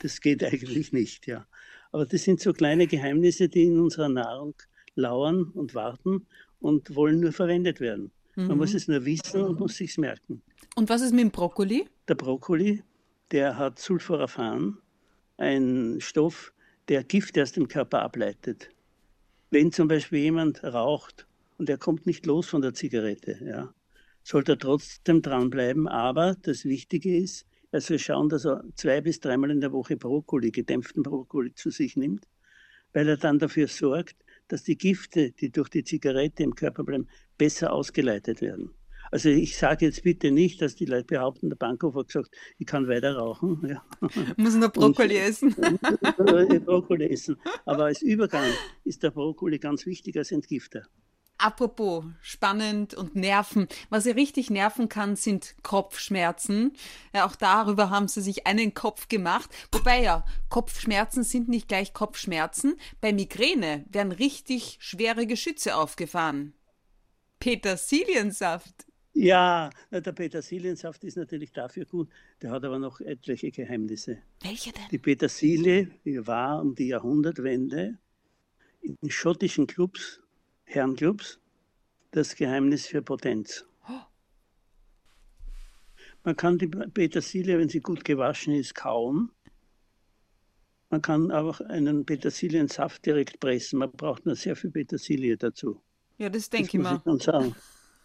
Das 0.00 0.20
geht 0.20 0.42
eigentlich 0.44 0.92
nicht. 0.92 1.26
Ja? 1.26 1.46
Aber 1.92 2.06
das 2.06 2.24
sind 2.24 2.40
so 2.40 2.52
kleine 2.52 2.86
Geheimnisse, 2.86 3.48
die 3.48 3.64
in 3.64 3.78
unserer 3.78 4.08
Nahrung 4.08 4.54
lauern 4.96 5.44
und 5.54 5.74
warten 5.74 6.26
und 6.64 6.96
wollen 6.96 7.20
nur 7.20 7.32
verwendet 7.32 7.78
werden. 7.78 8.10
Mhm. 8.36 8.46
Man 8.48 8.58
muss 8.58 8.70
mhm. 8.70 8.76
es 8.76 8.88
nur 8.88 9.04
wissen 9.04 9.42
und 9.42 9.60
muss 9.60 9.76
sich 9.76 9.98
merken. 9.98 10.42
Und 10.76 10.88
was 10.88 11.02
ist 11.02 11.12
mit 11.12 11.20
dem 11.20 11.30
Brokkoli? 11.30 11.86
Der 12.08 12.14
Brokkoli, 12.14 12.82
der 13.30 13.58
hat 13.58 13.78
Sulforaphan, 13.78 14.78
ein 15.36 15.98
Stoff, 16.00 16.54
der 16.88 17.04
Gift 17.04 17.38
aus 17.38 17.52
dem 17.52 17.68
Körper 17.68 18.00
ableitet. 18.00 18.70
Wenn 19.50 19.72
zum 19.72 19.88
Beispiel 19.88 20.20
jemand 20.20 20.64
raucht 20.64 21.26
und 21.58 21.68
er 21.68 21.76
kommt 21.76 22.06
nicht 22.06 22.24
los 22.24 22.48
von 22.48 22.62
der 22.62 22.72
Zigarette, 22.72 23.38
ja, 23.44 23.74
sollte 24.22 24.52
er 24.52 24.58
trotzdem 24.58 25.20
dranbleiben. 25.20 25.86
Aber 25.86 26.34
das 26.42 26.64
Wichtige 26.64 27.18
ist, 27.18 27.46
er 27.72 27.82
soll 27.82 27.98
schauen, 27.98 28.30
dass 28.30 28.46
er 28.46 28.64
zwei 28.74 29.02
bis 29.02 29.20
dreimal 29.20 29.50
in 29.50 29.60
der 29.60 29.72
Woche 29.72 29.98
Brokkoli, 29.98 30.50
gedämpften 30.50 31.02
Brokkoli 31.02 31.54
zu 31.54 31.70
sich 31.70 31.94
nimmt, 31.96 32.26
weil 32.94 33.06
er 33.06 33.18
dann 33.18 33.38
dafür 33.38 33.68
sorgt, 33.68 34.16
dass 34.48 34.62
die 34.62 34.76
Gifte, 34.76 35.32
die 35.32 35.50
durch 35.50 35.68
die 35.68 35.84
Zigarette 35.84 36.42
im 36.42 36.54
Körper 36.54 36.84
bleiben, 36.84 37.08
besser 37.38 37.72
ausgeleitet 37.72 38.40
werden. 38.40 38.70
Also 39.10 39.28
ich 39.28 39.56
sage 39.56 39.86
jetzt 39.86 40.02
bitte 40.02 40.30
nicht, 40.30 40.60
dass 40.60 40.74
die 40.74 40.86
Leute 40.86 41.04
behaupten, 41.04 41.48
der 41.48 41.56
Bankhof 41.56 41.94
hat 41.94 42.08
gesagt, 42.08 42.30
ich 42.58 42.66
kann 42.66 42.88
weiter 42.88 43.16
rauchen. 43.16 43.60
Ja. 43.68 43.84
Muss 44.36 44.54
nur 44.54 44.68
Brokkoli 44.70 45.16
Und, 45.16 45.22
essen. 45.22 45.54
Brokkoli 46.64 47.10
essen. 47.10 47.36
Aber 47.64 47.84
als 47.84 48.02
Übergang 48.02 48.50
ist 48.84 49.02
der 49.02 49.10
Brokkoli 49.10 49.58
ganz 49.58 49.86
wichtig 49.86 50.16
als 50.16 50.32
Entgifter. 50.32 50.88
Apropos 51.36 52.04
spannend 52.22 52.94
und 52.94 53.16
nerven. 53.16 53.66
Was 53.90 54.04
sie 54.04 54.12
richtig 54.12 54.50
nerven 54.50 54.88
kann, 54.88 55.16
sind 55.16 55.56
Kopfschmerzen. 55.62 56.72
Ja, 57.12 57.26
auch 57.26 57.34
darüber 57.34 57.90
haben 57.90 58.08
sie 58.08 58.22
sich 58.22 58.46
einen 58.46 58.72
Kopf 58.72 59.08
gemacht. 59.08 59.50
Wobei 59.72 60.02
ja, 60.02 60.24
Kopfschmerzen 60.48 61.24
sind 61.24 61.48
nicht 61.48 61.68
gleich 61.68 61.92
Kopfschmerzen. 61.92 62.76
Bei 63.00 63.12
Migräne 63.12 63.84
werden 63.90 64.12
richtig 64.12 64.78
schwere 64.80 65.26
Geschütze 65.26 65.76
aufgefahren. 65.76 66.54
Petersiliensaft. 67.40 68.86
Ja, 69.12 69.70
der 69.90 70.12
Petersiliensaft 70.12 71.04
ist 71.04 71.16
natürlich 71.16 71.52
dafür 71.52 71.84
gut. 71.84 72.08
Der 72.42 72.50
hat 72.50 72.64
aber 72.64 72.78
noch 72.78 73.00
etliche 73.00 73.50
Geheimnisse. 73.50 74.18
Welche 74.40 74.72
denn? 74.72 74.82
Die 74.90 74.98
Petersilie 74.98 75.88
war 76.04 76.62
um 76.62 76.74
die 76.74 76.88
Jahrhundertwende 76.88 77.98
in 78.80 78.96
schottischen 79.10 79.66
Clubs 79.66 80.20
Herrenclubs 80.74 81.38
das 82.14 82.36
Geheimnis 82.36 82.86
für 82.86 83.02
Potenz. 83.02 83.66
Man 86.22 86.36
kann 86.36 86.58
die 86.58 86.68
Petersilie, 86.68 87.58
wenn 87.58 87.68
sie 87.68 87.80
gut 87.80 88.04
gewaschen 88.04 88.54
ist, 88.54 88.74
kauen. 88.74 89.30
Man 90.88 91.02
kann 91.02 91.30
auch 91.32 91.60
einen 91.60 92.06
Petersiliensaft 92.06 93.04
direkt 93.04 93.40
pressen. 93.40 93.80
Man 93.80 93.90
braucht 93.90 94.24
nur 94.24 94.36
sehr 94.36 94.56
viel 94.56 94.70
Petersilie 94.70 95.36
dazu. 95.36 95.82
Ja, 96.18 96.30
das 96.30 96.48
denke 96.48 96.78
ich 96.78 96.82
mal. 96.82 97.02
Ich 97.04 97.22
sagen. 97.22 97.54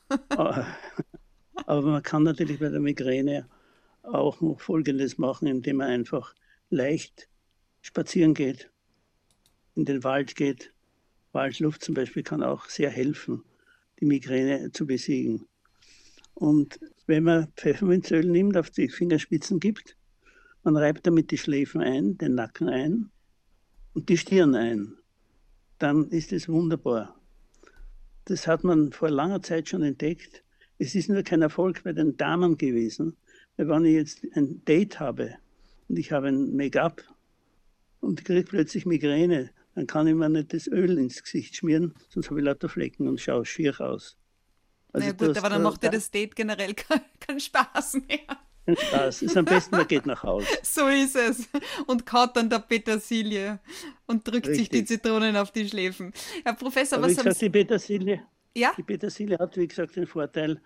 Aber 1.66 1.82
man 1.82 2.04
kann 2.04 2.24
natürlich 2.24 2.60
bei 2.60 2.70
der 2.70 2.80
Migräne 2.80 3.48
auch 4.02 4.42
noch 4.42 4.60
Folgendes 4.60 5.18
machen, 5.18 5.48
indem 5.48 5.78
man 5.78 5.88
einfach 5.88 6.34
leicht 6.70 7.30
spazieren 7.82 8.34
geht, 8.34 8.70
in 9.76 9.86
den 9.86 10.04
Wald 10.04 10.36
geht, 10.36 10.74
Waldluft 11.32 11.84
zum 11.84 11.96
Beispiel 11.96 12.24
kann 12.24 12.44
auch 12.44 12.66
sehr 12.66 12.90
helfen, 12.90 13.44
die 14.00 14.06
Migräne 14.06 14.72
zu 14.72 14.88
besiegen. 14.88 15.46
Und 16.34 16.80
wenn 17.06 17.24
man 17.24 17.52
Pfefferminzöl 17.56 18.26
nimmt, 18.26 18.58
auf 18.58 18.70
die 18.70 18.90
Fingerspitzen 18.90 19.60
gibt, 19.60 19.96
man 20.64 20.78
reibt 20.78 21.06
damit 21.06 21.32
die 21.32 21.38
Schläfen 21.38 21.82
ein, 21.82 22.18
den 22.18 22.36
Nacken 22.36 22.70
ein 22.70 23.10
und 23.94 24.10
die 24.10 24.18
Stirn 24.18 24.56
ein, 24.56 24.94
dann 25.78 26.10
ist 26.10 26.34
es 26.34 26.50
wunderbar. 26.50 27.20
Das 28.26 28.48
hat 28.48 28.64
man 28.64 28.92
vor 28.92 29.10
langer 29.10 29.42
Zeit 29.42 29.70
schon 29.70 29.84
entdeckt. 29.84 30.44
Es 30.78 30.96
ist 30.96 31.10
nur 31.10 31.24
kein 31.24 31.42
Erfolg 31.42 31.84
bei 31.84 31.94
den 31.94 32.16
Damen 32.18 32.58
gewesen, 32.58 33.18
weil 33.58 33.70
wenn 33.70 33.86
ich 33.86 33.96
jetzt 33.96 34.22
ein 34.36 34.64
Date 34.66 35.00
habe 35.00 35.36
und 35.88 35.98
ich 35.98 36.12
habe 36.12 36.28
ein 36.28 36.56
Make-up 36.56 37.04
und 38.00 38.24
kriege 38.24 38.44
plötzlich 38.44 38.86
Migräne, 38.86 39.50
dann 39.76 39.88
kann 39.88 40.08
ich 40.08 40.16
mir 40.16 40.30
nicht 40.30 40.54
das 40.54 40.68
Öl 40.68 40.98
ins 40.98 41.24
Gesicht 41.24 41.56
schmieren, 41.56 41.94
sonst 42.10 42.30
habe 42.30 42.40
ich 42.40 42.46
lauter 42.46 42.70
Flecken 42.70 43.08
und 43.08 43.20
schaue 43.20 43.46
schier 43.46 43.80
aus. 43.80 44.18
Also 44.92 45.08
Na 45.08 45.14
gut, 45.14 45.38
aber 45.38 45.50
dann 45.50 45.64
macht 45.64 45.84
dir 45.84 45.92
das 45.92 46.10
Date 46.10 46.36
generell 46.36 46.74
keinen 47.20 47.40
Spaß 47.40 48.02
mehr. 48.08 48.20
Kein 48.66 48.78
Spaß. 48.78 49.22
Ist 49.22 49.38
am 49.38 49.46
besten, 49.46 49.76
man 49.76 49.88
geht 49.88 50.06
nach 50.06 50.24
Hause. 50.24 50.48
So 50.64 50.88
ist 50.88 51.16
es. 51.16 51.48
Und 51.88 52.06
kaut 52.06 52.36
dann 52.36 52.50
der 52.50 52.60
Petersilie 52.60 53.60
und 54.08 54.28
drückt 54.28 54.48
Richtig. 54.48 54.58
sich 54.58 54.70
die 54.70 54.86
Zitronen 54.86 55.36
auf 55.36 55.52
die 55.52 55.68
Schläfen. 55.68 56.14
Herr 56.44 56.54
Professor, 56.54 56.98
aber 56.98 57.08
was 57.08 57.14
wie 57.14 57.18
gesagt, 57.18 57.42
die 57.42 57.50
Petersilie, 57.50 58.24
ja? 58.56 58.72
die 58.78 58.84
Petersilie 58.84 59.38
hat, 59.38 59.56
wie 59.58 59.68
gesagt, 59.68 59.96
den 59.96 60.08
Vorteil, 60.08 60.62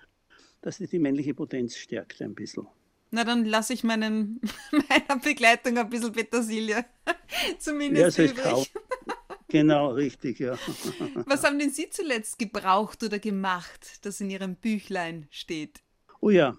dass 0.62 0.78
sie 0.78 0.88
die 0.88 1.00
männliche 1.00 1.34
Potenz 1.34 1.76
stärkt 1.76 2.22
ein 2.22 2.34
bisschen. 2.34 2.68
Na, 3.14 3.24
dann 3.24 3.46
lasse 3.46 3.74
ich 3.74 3.84
meinen, 3.84 4.42
meiner 4.72 5.22
Begleitung 5.22 5.78
ein 5.78 5.88
bisschen 5.88 6.12
Petersilie. 6.12 6.84
Zumindest 7.60 8.18
ja, 8.18 8.26
übrig. 8.26 8.74
Genau, 9.50 9.92
richtig, 9.92 10.40
ja. 10.40 10.58
Was 11.28 11.44
haben 11.44 11.60
denn 11.60 11.70
Sie 11.70 11.88
zuletzt 11.88 12.40
gebraucht 12.40 13.04
oder 13.04 13.20
gemacht, 13.20 14.04
das 14.04 14.20
in 14.20 14.32
Ihrem 14.32 14.56
Büchlein 14.56 15.28
steht? 15.30 15.84
Oh 16.22 16.32
ja, 16.32 16.58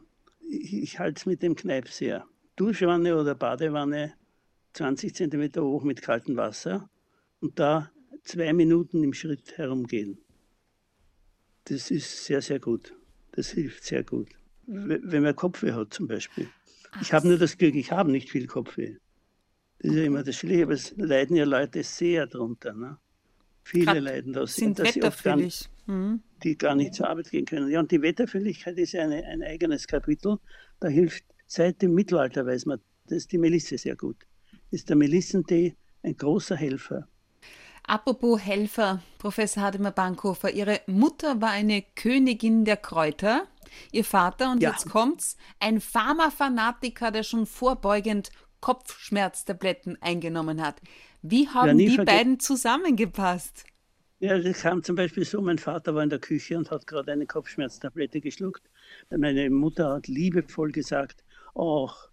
ich, 0.49 0.75
ich 0.75 0.99
halte 1.01 1.19
es 1.19 1.27
mit 1.27 1.43
dem 1.43 1.57
Kneipp 1.57 1.89
sehr. 1.89 2.25
Duschwanne 2.55 3.17
oder 3.17 3.35
Badewanne 3.35 4.15
20 4.75 5.13
cm 5.13 5.57
hoch 5.57 5.83
mit 5.83 6.03
kaltem 6.03 6.37
Wasser 6.37 6.89
und 7.41 7.59
da 7.59 7.91
zwei 8.23 8.53
Minuten 8.53 9.03
im 9.03 9.13
Schritt 9.13 9.59
herumgehen. 9.59 10.19
Das 11.65 11.91
ist 11.91 12.27
sehr, 12.27 12.43
sehr 12.43 12.61
gut. 12.61 12.95
Das 13.33 13.51
hilft 13.51 13.83
sehr 13.83 14.05
gut 14.05 14.29
wenn 14.67 15.23
man 15.23 15.37
Kopfweh 15.37 15.73
hat 15.73 15.93
zum 15.93 16.07
Beispiel. 16.07 16.49
Ich 17.01 17.13
habe 17.13 17.29
nur 17.29 17.39
das 17.39 17.59
Glück, 17.59 17.75
ich 17.75 17.93
habe 17.93 18.11
nicht 18.11 18.31
viel 18.31 18.47
Kopfweh. 18.47 18.97
Das 19.79 19.91
ist 19.91 19.97
ja 19.97 20.05
immer 20.05 20.23
das 20.23 20.37
Schlimme, 20.37 20.63
aber 20.65 20.73
es 20.73 20.95
leiden 20.97 21.37
ja 21.37 21.45
Leute 21.45 21.83
sehr 21.83 22.27
darunter. 22.27 22.73
Ne? 22.73 22.97
Viele 23.65 23.87
Grad 23.87 24.03
leiden 24.03 24.33
da 24.33 24.47
sind 24.47 24.79
dass 24.79 24.95
wetterfühlig. 24.95 25.69
Gar, 25.87 25.97
mhm. 25.97 26.23
die 26.43 26.57
gar 26.57 26.75
nicht 26.75 26.95
zur 26.95 27.09
Arbeit 27.09 27.31
gehen 27.31 27.45
können. 27.45 27.71
Ja, 27.71 27.81
und 27.81 27.91
die 27.91 28.01
Wetterfühligkeit 28.01 28.79
ist 28.79 28.93
ja 28.93 29.03
eine, 29.03 29.25
ein 29.25 29.43
eigenes 29.43 29.87
Kapitel. 29.87 30.39
Da 30.81 30.89
hilft 30.89 31.25
seit 31.47 31.83
dem 31.83 31.95
Mittelalter, 31.95 32.47
weiß 32.47 32.67
man, 32.67 32.81
das 33.07 33.19
ist 33.19 33.33
die 33.33 33.39
Melisse 33.39 33.79
sehr 33.79 33.97
gut. 33.97 34.17
Ist 34.71 34.89
der 34.89 34.97
Melissentee 34.97 35.77
ein 36.03 36.17
großer 36.17 36.57
Helfer. 36.57 37.09
Apropos 37.87 38.41
Helfer, 38.41 39.03
Professor 39.19 39.63
Hademar 39.63 39.93
Bankhofer, 39.93 40.51
Ihre 40.51 40.81
Mutter 40.87 41.43
war 41.43 41.51
eine 41.51 41.83
Königin 41.95 42.65
der 42.65 42.79
Kräuter. 42.79 43.47
Ihr 43.93 44.05
Vater, 44.05 44.53
und 44.53 44.63
ja. 44.63 44.71
jetzt 44.71 44.89
kommt's, 44.89 45.37
ein 45.61 45.81
Pharmafanatiker, 45.81 47.11
der 47.11 47.23
schon 47.23 47.47
vorbeugend 47.47 48.31
Kopfschmerztabletten 48.61 50.01
eingenommen 50.01 50.63
hat. 50.63 50.81
Wie 51.23 51.49
haben 51.49 51.79
ja, 51.79 51.89
die 51.89 52.05
beiden 52.05 52.41
zusammengepasst? 52.41 53.65
Ja, 54.21 54.39
das 54.39 54.63
kam 54.63 54.83
zum 54.83 54.97
Beispiel 54.97 55.25
so, 55.25 55.43
mein 55.43 55.59
Vater 55.59 55.95
war 55.95 56.03
in 56.03 56.09
der 56.09 56.19
Küche 56.19 56.57
und 56.57 56.71
hat 56.71 56.87
gerade 56.87 57.13
eine 57.13 57.27
Kopfschmerztablette 57.27 58.21
geschluckt. 58.21 58.63
Meine 59.11 59.51
Mutter 59.51 59.91
hat 59.91 60.09
liebevoll 60.09 60.73
gesagt, 60.73 61.25
ach, 61.55 62.09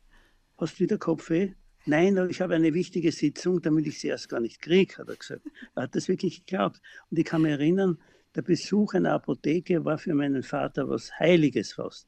hast 0.58 0.76
du 0.76 0.84
wieder 0.84 0.98
Kopfweh? 0.98 1.54
Nein, 1.86 2.18
aber 2.18 2.30
ich 2.30 2.42
habe 2.42 2.54
eine 2.56 2.74
wichtige 2.74 3.12
Sitzung, 3.12 3.62
damit 3.62 3.88
ich 3.88 4.00
sie 4.00 4.10
erst 4.10 4.30
gar 4.30 4.40
nicht 4.40 4.62
kriege, 4.62 4.98
hat 4.98 5.10
er 5.10 5.16
gesagt. 5.16 5.48
Er 5.76 5.84
hat 5.84 5.96
das 5.96 6.08
wirklich 6.08 6.46
geglaubt. 6.46 6.82
Und 7.10 7.18
ich 7.18 7.26
kann 7.26 7.42
mich 7.44 7.52
erinnern, 7.52 7.98
der 8.36 8.42
Besuch 8.42 8.94
einer 8.94 9.14
Apotheke 9.14 9.84
war 9.84 9.98
für 9.98 10.14
meinen 10.14 10.44
Vater 10.44 10.88
was 10.90 11.12
Heiliges 11.20 11.74
fast. 11.74 12.08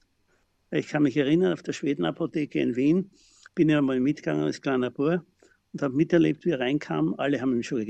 Ich 0.72 0.88
kann 0.88 1.04
mich 1.04 1.18
erinnern, 1.18 1.54
auf 1.54 1.64
der 1.64 1.74
Schwedenapotheke 1.74 2.60
in 2.60 2.76
Wien 2.76 3.12
bin 3.54 3.70
ich 3.70 3.76
einmal 3.76 4.00
mitgegangen 4.00 4.46
als 4.46 4.62
kleiner 4.62 4.90
Bub 4.90 5.22
und 5.74 5.82
habe 5.82 5.96
miterlebt, 5.96 6.46
wie 6.46 6.52
er 6.52 6.60
reinkam. 6.60 7.14
Alle 7.18 7.42
haben 7.42 7.56
mich 7.58 7.68
schon, 7.68 7.86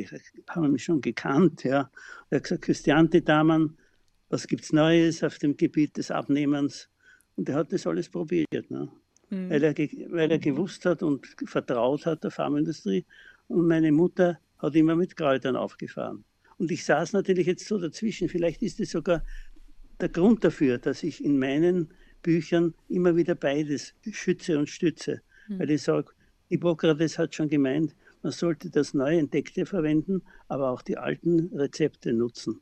haben 0.50 0.72
mich 0.72 0.84
schon 0.84 1.00
gekannt. 1.00 1.64
Ja. 1.64 1.90
Er 2.30 2.38
hat 2.38 2.44
gesagt, 2.44 2.64
Christiante 2.64 3.22
Damann, 3.22 3.78
was 4.30 4.48
gibt 4.48 4.64
es 4.64 4.74
Neues 4.74 5.24
auf 5.24 5.38
dem 5.38 5.56
Gebiet 5.56 5.96
des 5.98 6.12
Abnehmens? 6.12 6.90
Und 7.36 7.50
er 7.50 7.56
hat 7.56 7.72
das 7.72 7.88
alles 7.88 8.10
probiert, 8.10 8.70
ne? 8.70 8.90
Mhm. 9.30 9.50
weil, 9.50 9.64
er, 9.64 9.76
weil 9.76 10.32
er 10.32 10.40
gewusst 10.40 10.86
hat 10.86 11.04
und 11.04 11.26
vertraut 11.46 12.06
hat 12.06 12.24
der 12.24 12.32
Pharmaindustrie. 12.32 13.06
Und 13.48 13.68
meine 13.68 13.92
Mutter 13.92 14.40
hat 14.58 14.76
immer 14.76 14.96
mit 14.96 15.16
Kräutern 15.16 15.56
aufgefahren. 15.56 16.24
Und 16.58 16.72
ich 16.72 16.86
saß 16.86 17.14
natürlich 17.14 17.48
jetzt 17.48 17.68
so 17.68 17.78
dazwischen. 17.80 18.30
Vielleicht 18.30 18.62
ist 18.62 18.80
es 18.80 18.92
sogar 18.92 19.24
der 20.00 20.10
Grund 20.10 20.44
dafür, 20.44 20.78
dass 20.78 21.04
ich 21.04 21.24
in 21.24 21.38
meinen 21.40 21.90
Büchern 22.22 22.74
immer 22.90 23.16
wieder 23.16 23.36
beides 23.36 23.94
schütze 24.12 24.58
und 24.58 24.70
stütze. 24.70 25.22
Mhm. 25.48 25.60
Weil 25.60 25.72
ich 25.72 25.82
sage, 25.82 26.12
Hippokrates 26.50 27.18
hat 27.18 27.36
schon 27.36 27.50
gemeint, 27.50 27.96
man 28.22 28.32
sollte 28.32 28.70
das 28.70 28.94
neu 28.94 29.18
Entdeckte 29.18 29.66
verwenden, 29.66 30.22
aber 30.48 30.70
auch 30.70 30.82
die 30.82 30.98
alten 30.98 31.52
Rezepte 31.54 32.14
nutzen. 32.14 32.62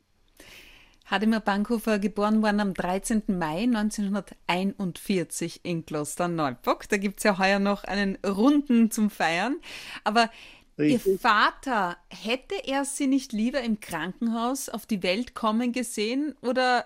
Hadimir 1.05 1.41
Bankhofer 1.41 1.99
geboren 1.99 2.41
worden 2.41 2.61
am 2.61 2.73
13. 2.73 3.23
Mai 3.27 3.63
1941 3.63 5.59
in 5.63 5.85
Klosterneuburg. 5.85 6.87
Da 6.87 6.95
gibt 6.97 7.17
es 7.19 7.25
ja 7.25 7.37
heuer 7.37 7.59
noch 7.59 7.83
einen 7.83 8.17
Runden 8.25 8.91
zum 8.91 9.09
Feiern. 9.09 9.57
Aber 10.05 10.29
Richtig. 10.77 11.05
Ihr 11.05 11.19
Vater, 11.19 11.97
hätte 12.09 12.55
er 12.65 12.85
sie 12.85 13.07
nicht 13.07 13.33
lieber 13.33 13.61
im 13.61 13.79
Krankenhaus 13.79 14.69
auf 14.69 14.85
die 14.85 15.03
Welt 15.03 15.33
kommen 15.35 15.73
gesehen 15.73 16.35
oder 16.41 16.85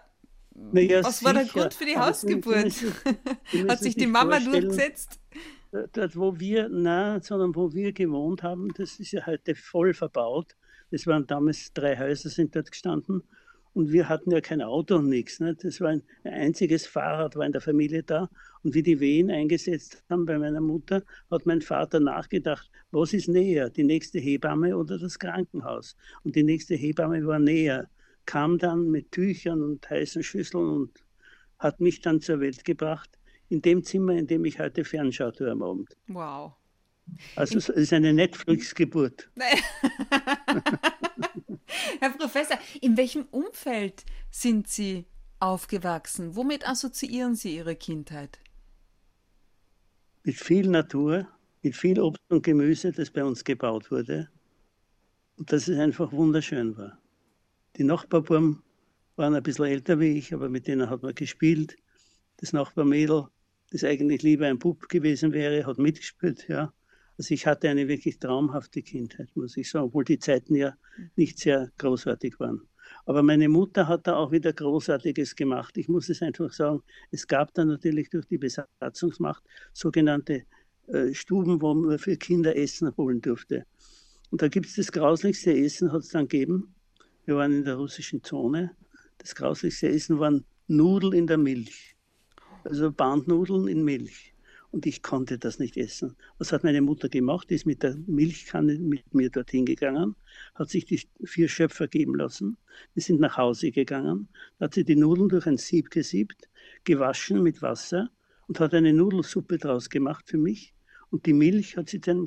ja, 0.74 1.04
was 1.04 1.20
sicher. 1.20 1.26
war 1.26 1.34
der 1.34 1.46
Grund 1.46 1.74
für 1.74 1.86
die 1.86 1.96
Aber 1.96 2.08
Hausgeburt? 2.08 2.72
Sie 2.72 2.86
müssen, 2.86 2.94
Sie 3.52 3.58
müssen 3.58 3.70
Hat 3.70 3.80
sich 3.80 3.96
die 3.96 4.08
Mama 4.08 4.40
durchgesetzt? 4.40 5.20
Dort, 5.94 6.16
wo 6.16 6.40
wir, 6.40 6.70
nein, 6.70 7.22
sondern 7.22 7.54
wo 7.56 7.74
wir 7.74 7.92
gewohnt 7.92 8.44
haben, 8.44 8.74
das 8.78 9.00
ist 9.00 9.12
ja 9.12 9.26
heute 9.26 9.56
voll 9.56 9.94
verbaut. 9.94 10.56
Es 10.92 11.06
waren 11.06 11.28
damals 11.28 11.74
drei 11.74 11.98
Häuser 11.98 12.30
sind 12.30 12.56
dort 12.56 12.72
gestanden 12.72 13.24
und 13.76 13.92
wir 13.92 14.08
hatten 14.08 14.32
ja 14.32 14.40
kein 14.40 14.62
Auto 14.62 14.96
und 14.96 15.10
nichts. 15.10 15.42
Ne? 15.42 15.54
Das 15.54 15.82
war 15.82 15.90
ein, 15.90 16.02
ein, 16.24 16.34
einziges 16.34 16.88
Fahrrad 16.88 17.36
war 17.36 17.46
in 17.46 17.52
der 17.52 17.60
Familie 17.60 18.04
da. 18.04 18.30
Und 18.64 18.74
wie 18.74 18.82
die 18.82 19.00
Wehen 19.02 19.30
eingesetzt 19.30 20.02
haben 20.10 20.26
bei 20.26 20.40
meiner 20.40 20.62
Mutter, 20.62 21.04
hat 21.30 21.46
mein 21.46 21.62
Vater 21.62 22.00
nachgedacht, 22.00 22.72
was 22.92 23.14
ist 23.14 23.28
näher, 23.28 23.70
die 23.70 23.84
nächste 23.84 24.18
Hebamme 24.18 24.78
oder 24.78 24.98
das 24.98 25.20
Krankenhaus? 25.20 25.98
Und 26.24 26.38
die 26.38 26.44
nächste 26.44 26.76
Hebamme 26.76 27.28
war 27.28 27.38
näher, 27.38 27.90
kam 28.26 28.58
dann 28.58 28.90
mit 28.90 29.12
Tüchern 29.12 29.62
und 29.62 29.88
heißen 29.90 30.24
Schüsseln 30.24 30.70
und 30.70 31.04
hat 31.60 31.82
mich 31.82 32.00
dann 32.00 32.22
zur 32.22 32.40
Welt 32.40 32.64
gebracht, 32.64 33.10
in 33.50 33.62
dem 33.62 33.84
Zimmer, 33.84 34.14
in 34.14 34.26
dem 34.26 34.46
ich 34.46 34.58
heute 34.58 34.86
fernschaute 34.86 35.52
am 35.52 35.62
Abend. 35.62 35.98
Wow. 36.08 36.54
Also 37.36 37.58
es 37.58 37.70
ist 37.70 37.94
eine 37.94 38.14
Netflix-Geburt. 38.14 39.30
Herr 42.00 42.12
Professor, 42.12 42.58
in 42.82 42.98
welchem 42.98 43.26
Umfeld 43.32 44.06
sind 44.32 44.68
Sie 44.68 45.06
aufgewachsen? 45.40 46.36
Womit 46.36 46.68
assoziieren 46.68 47.36
Sie 47.36 47.56
Ihre 47.56 47.76
Kindheit? 47.76 48.40
Mit 50.24 50.36
viel 50.36 50.68
Natur, 50.68 51.28
mit 51.62 51.76
viel 51.76 52.00
Obst 52.00 52.22
und 52.30 52.44
Gemüse, 52.44 52.92
das 52.92 53.12
bei 53.12 53.24
uns 53.24 53.44
gebaut 53.44 53.92
wurde. 53.92 54.30
Und 55.38 55.52
dass 55.52 55.68
es 55.68 55.78
einfach 55.78 56.12
wunderschön 56.12 56.76
war. 56.78 56.98
Die 57.76 57.84
Nachbarbuben 57.84 58.64
waren 59.16 59.36
ein 59.36 59.44
bisschen 59.44 59.66
älter 59.66 60.00
wie 60.00 60.18
ich, 60.18 60.34
aber 60.34 60.50
mit 60.50 60.68
denen 60.68 60.90
hat 60.90 61.04
man 61.04 61.14
gespielt. 61.14 61.76
Das 62.38 62.54
Nachbarmädel, 62.54 63.28
das 63.72 63.84
eigentlich 63.84 64.24
lieber 64.24 64.48
ein 64.48 64.60
Bub 64.60 64.88
gewesen 64.90 65.34
wäre, 65.34 65.66
hat 65.66 65.78
mitgespielt, 65.78 66.48
ja. 66.48 66.74
Also 67.18 67.34
ich 67.34 67.48
hatte 67.48 67.70
eine 67.70 67.88
wirklich 67.88 68.20
traumhafte 68.20 68.82
Kindheit, 68.82 69.30
muss 69.36 69.56
ich 69.56 69.70
sagen, 69.70 69.86
obwohl 69.86 70.04
die 70.04 70.20
Zeiten 70.20 70.56
ja 70.56 70.76
nicht 71.16 71.40
sehr 71.40 71.72
großartig 71.78 72.40
waren. 72.40 72.62
Aber 73.06 73.24
meine 73.24 73.48
Mutter 73.48 73.88
hat 73.88 74.08
da 74.08 74.16
auch 74.16 74.32
wieder 74.32 74.52
Großartiges 74.52 75.36
gemacht. 75.36 75.78
Ich 75.78 75.88
muss 75.88 76.10
es 76.10 76.22
einfach 76.22 76.52
sagen, 76.52 76.84
es 77.12 77.28
gab 77.28 77.54
da 77.54 77.64
natürlich 77.64 78.10
durch 78.10 78.26
die 78.28 78.38
Besatzungsmacht 78.38 79.44
sogenannte 79.74 80.44
äh, 80.88 81.14
Stuben, 81.14 81.62
wo 81.62 81.74
man 81.74 81.98
für 82.00 82.18
Kinder 82.18 82.56
Essen 82.56 82.96
holen 82.98 83.22
durfte. 83.22 83.66
Und 84.30 84.42
da 84.42 84.48
gibt 84.48 84.68
es 84.68 84.76
das 84.76 84.92
grauslichste 84.92 85.56
Essen, 85.56 85.92
hat 85.92 86.02
es 86.02 86.10
dann 86.10 86.28
gegeben. 86.28 86.76
Wir 87.26 87.38
waren 87.38 87.54
in 87.54 87.64
der 87.64 87.76
russischen 87.76 88.24
Zone. 88.24 88.72
Das 89.18 89.34
grauslichste 89.34 89.88
Essen 89.88 90.20
waren 90.20 90.44
Nudeln 90.68 91.14
in 91.14 91.28
der 91.28 91.38
Milch. 91.38 91.96
Also 92.64 92.92
Bandnudeln 92.92 93.68
in 93.68 93.84
Milch 93.84 94.35
und 94.72 94.86
ich 94.86 95.02
konnte 95.02 95.38
das 95.38 95.60
nicht 95.60 95.78
essen. 95.78 96.16
Was 96.38 96.52
hat 96.52 96.64
meine 96.64 96.82
Mutter 96.82 97.10
gemacht? 97.10 97.50
Die 97.50 97.56
ist 97.56 97.66
mit 97.66 97.84
der 97.84 97.96
Milchkanne 98.08 98.78
mit 98.80 99.14
mir 99.14 99.30
dorthin 99.30 99.66
gegangen, 99.66 100.16
hat 100.54 100.70
sich 100.70 100.86
die 100.86 101.02
vier 101.24 101.48
Schöpfer 101.48 101.88
geben 101.88 102.16
lassen. 102.16 102.58
Wir 102.94 103.04
sind 103.04 103.20
nach 103.20 103.38
Hause 103.38 103.72
gegangen, 103.72 104.28
hat 104.60 104.74
sie 104.74 104.84
die 104.84 104.96
Nudeln 104.96 105.30
durch 105.30 105.48
ein 105.48 105.58
Sieb 105.58 105.92
gesiebt, 105.92 106.50
gewaschen 106.84 107.42
mit 107.42 107.62
Wasser 107.62 108.10
und 108.48 108.60
hat 108.60 108.74
eine 108.74 108.94
Nudelsuppe 108.94 109.58
draus 109.58 109.90
gemacht 109.90 110.26
für 110.28 110.38
mich. 110.38 110.74
Und 111.12 111.26
die 111.26 111.34
Milch 111.34 111.78
hat 111.78 111.90
sie 111.90 112.02
dann 112.02 112.26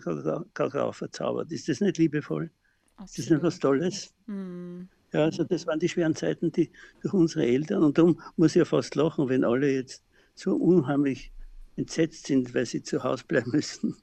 Kakao 0.55 0.93
verzaubert. 0.93 1.53
Ist 1.53 1.69
das 1.69 1.81
nicht 1.81 1.99
liebevoll? 1.99 2.51
Ach, 2.97 3.05
ist 3.05 3.19
das 3.19 3.31
nicht 3.31 3.43
was 3.43 3.59
Tolles? 3.59 4.15
Mhm. 4.27 4.89
Ja, 5.13 5.25
also 5.25 5.45
das 5.45 5.67
waren 5.67 5.79
die 5.79 5.89
schweren 5.89 6.15
Zeiten, 6.15 6.53
die 6.53 6.71
durch 7.03 7.15
unsere 7.15 7.47
Eltern. 7.47 7.83
Und 7.83 7.99
darum 7.99 8.21
muss 8.37 8.53
ich 8.53 8.57
ja 8.57 8.65
fast 8.65 8.95
lachen, 8.95 9.29
wenn 9.29 9.45
alle 9.45 9.73
jetzt 9.73 10.05
so 10.35 10.55
unheimlich 10.55 11.33
entsetzt 11.79 12.27
sind, 12.27 12.55
weil 12.55 12.67
sie 12.67 12.83
zu 12.83 13.03
Hause 13.05 13.25
bleiben 13.27 13.53
müssen. 13.53 13.97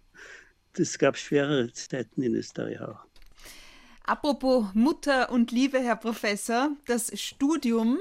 Das 0.74 0.98
gab 0.98 1.18
schwerere 1.18 1.72
Zeiten 1.72 2.22
in 2.22 2.36
Österreich 2.36 2.82
auch. 2.82 3.06
Apropos 4.04 4.68
Mutter 4.74 5.32
und 5.32 5.52
Liebe, 5.52 5.80
Herr 5.80 5.96
Professor, 5.96 6.76
das 6.86 7.12
Studium, 7.20 8.00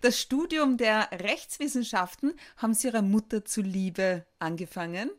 das 0.00 0.20
Studium 0.20 0.76
der 0.76 1.08
Rechtswissenschaften 1.10 2.34
haben 2.56 2.74
Sie 2.74 2.88
Ihrer 2.88 3.02
Mutter 3.02 3.44
zuliebe 3.44 4.24
angefangen? 4.38 5.10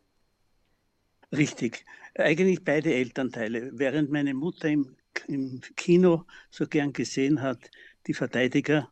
Richtig, 1.31 1.85
eigentlich 2.15 2.63
beide 2.63 2.93
Elternteile. 2.93 3.71
Während 3.73 4.11
meine 4.11 4.33
Mutter 4.33 4.69
im, 4.69 4.95
im 5.27 5.59
Kino 5.75 6.25
so 6.49 6.67
gern 6.67 6.93
gesehen 6.93 7.41
hat, 7.41 7.69
die 8.05 8.13
Verteidiger, 8.13 8.89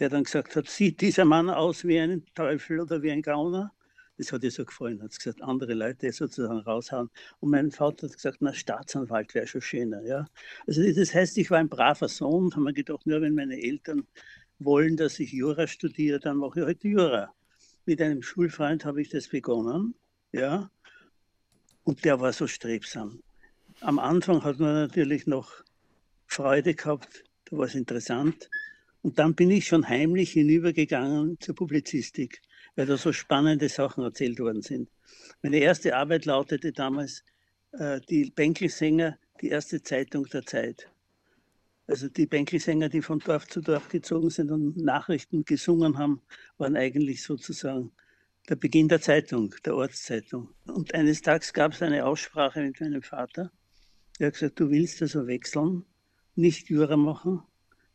der 0.00 0.08
dann 0.08 0.24
gesagt 0.24 0.56
hat, 0.56 0.68
sieht 0.68 1.00
dieser 1.00 1.24
Mann 1.24 1.50
aus 1.50 1.84
wie 1.84 2.00
ein 2.00 2.24
Teufel 2.34 2.80
oder 2.80 3.02
wie 3.02 3.12
ein 3.12 3.22
Gauner? 3.22 3.72
Das 4.18 4.32
hat 4.32 4.44
ihr 4.44 4.50
so 4.50 4.64
gefallen. 4.64 5.02
Hat 5.02 5.16
gesagt, 5.16 5.42
andere 5.42 5.74
Leute 5.74 6.12
sozusagen 6.12 6.60
raushauen. 6.60 7.10
Und 7.40 7.50
mein 7.50 7.70
Vater 7.70 8.06
hat 8.06 8.14
gesagt, 8.14 8.38
na, 8.40 8.52
Staatsanwalt 8.52 9.34
wäre 9.34 9.46
schon 9.46 9.62
schöner. 9.62 10.02
Ja? 10.04 10.26
Also 10.66 10.82
das 10.92 11.14
heißt, 11.14 11.38
ich 11.38 11.50
war 11.50 11.58
ein 11.58 11.68
braver 11.68 12.08
Sohn 12.08 12.44
und 12.44 12.54
habe 12.54 12.64
mir 12.64 12.72
gedacht, 12.74 13.06
nur 13.06 13.20
wenn 13.20 13.34
meine 13.34 13.60
Eltern 13.60 14.06
wollen, 14.58 14.96
dass 14.96 15.18
ich 15.18 15.32
Jura 15.32 15.66
studiere, 15.66 16.20
dann 16.20 16.36
mache 16.36 16.60
ich 16.60 16.66
heute 16.66 16.66
halt 16.66 16.84
Jura. 16.84 17.34
Mit 17.86 18.00
einem 18.00 18.22
Schulfreund 18.22 18.84
habe 18.84 19.00
ich 19.00 19.08
das 19.08 19.28
begonnen. 19.28 19.94
Ja? 20.32 20.70
Und 21.84 22.04
der 22.04 22.20
war 22.20 22.32
so 22.32 22.46
strebsam. 22.46 23.22
Am 23.80 23.98
Anfang 23.98 24.44
hat 24.44 24.60
man 24.60 24.74
natürlich 24.74 25.26
noch 25.26 25.64
Freude 26.26 26.74
gehabt, 26.74 27.24
da 27.46 27.56
war 27.56 27.66
es 27.66 27.74
interessant. 27.74 28.48
Und 29.02 29.18
dann 29.18 29.34
bin 29.34 29.50
ich 29.50 29.66
schon 29.66 29.88
heimlich 29.88 30.32
hinübergegangen 30.32 31.38
zur 31.40 31.56
Publizistik 31.56 32.40
weil 32.76 32.86
da 32.86 32.96
so 32.96 33.12
spannende 33.12 33.68
Sachen 33.68 34.04
erzählt 34.04 34.38
worden 34.38 34.62
sind. 34.62 34.90
Meine 35.42 35.58
erste 35.58 35.96
Arbeit 35.96 36.24
lautete 36.24 36.72
damals 36.72 37.24
äh, 37.72 38.00
die 38.08 38.30
Bänkelsänger, 38.30 39.18
die 39.40 39.48
erste 39.48 39.82
Zeitung 39.82 40.26
der 40.26 40.44
Zeit. 40.44 40.88
Also 41.86 42.08
die 42.08 42.26
Bänkelsänger, 42.26 42.88
die 42.88 43.02
von 43.02 43.18
Dorf 43.18 43.46
zu 43.48 43.60
Dorf 43.60 43.88
gezogen 43.88 44.30
sind 44.30 44.50
und 44.50 44.76
Nachrichten 44.76 45.44
gesungen 45.44 45.98
haben, 45.98 46.22
waren 46.56 46.76
eigentlich 46.76 47.22
sozusagen 47.22 47.92
der 48.48 48.56
Beginn 48.56 48.88
der 48.88 49.00
Zeitung, 49.00 49.54
der 49.64 49.76
Ortszeitung. 49.76 50.48
Und 50.66 50.94
eines 50.94 51.22
Tages 51.22 51.52
gab 51.52 51.72
es 51.72 51.82
eine 51.82 52.04
Aussprache 52.06 52.60
mit 52.60 52.80
meinem 52.80 53.02
Vater. 53.02 53.50
Er 54.18 54.28
hat 54.28 54.34
gesagt, 54.34 54.60
du 54.60 54.70
willst 54.70 55.02
also 55.02 55.26
wechseln, 55.26 55.84
nicht 56.34 56.68
Jura 56.70 56.96
machen, 56.96 57.42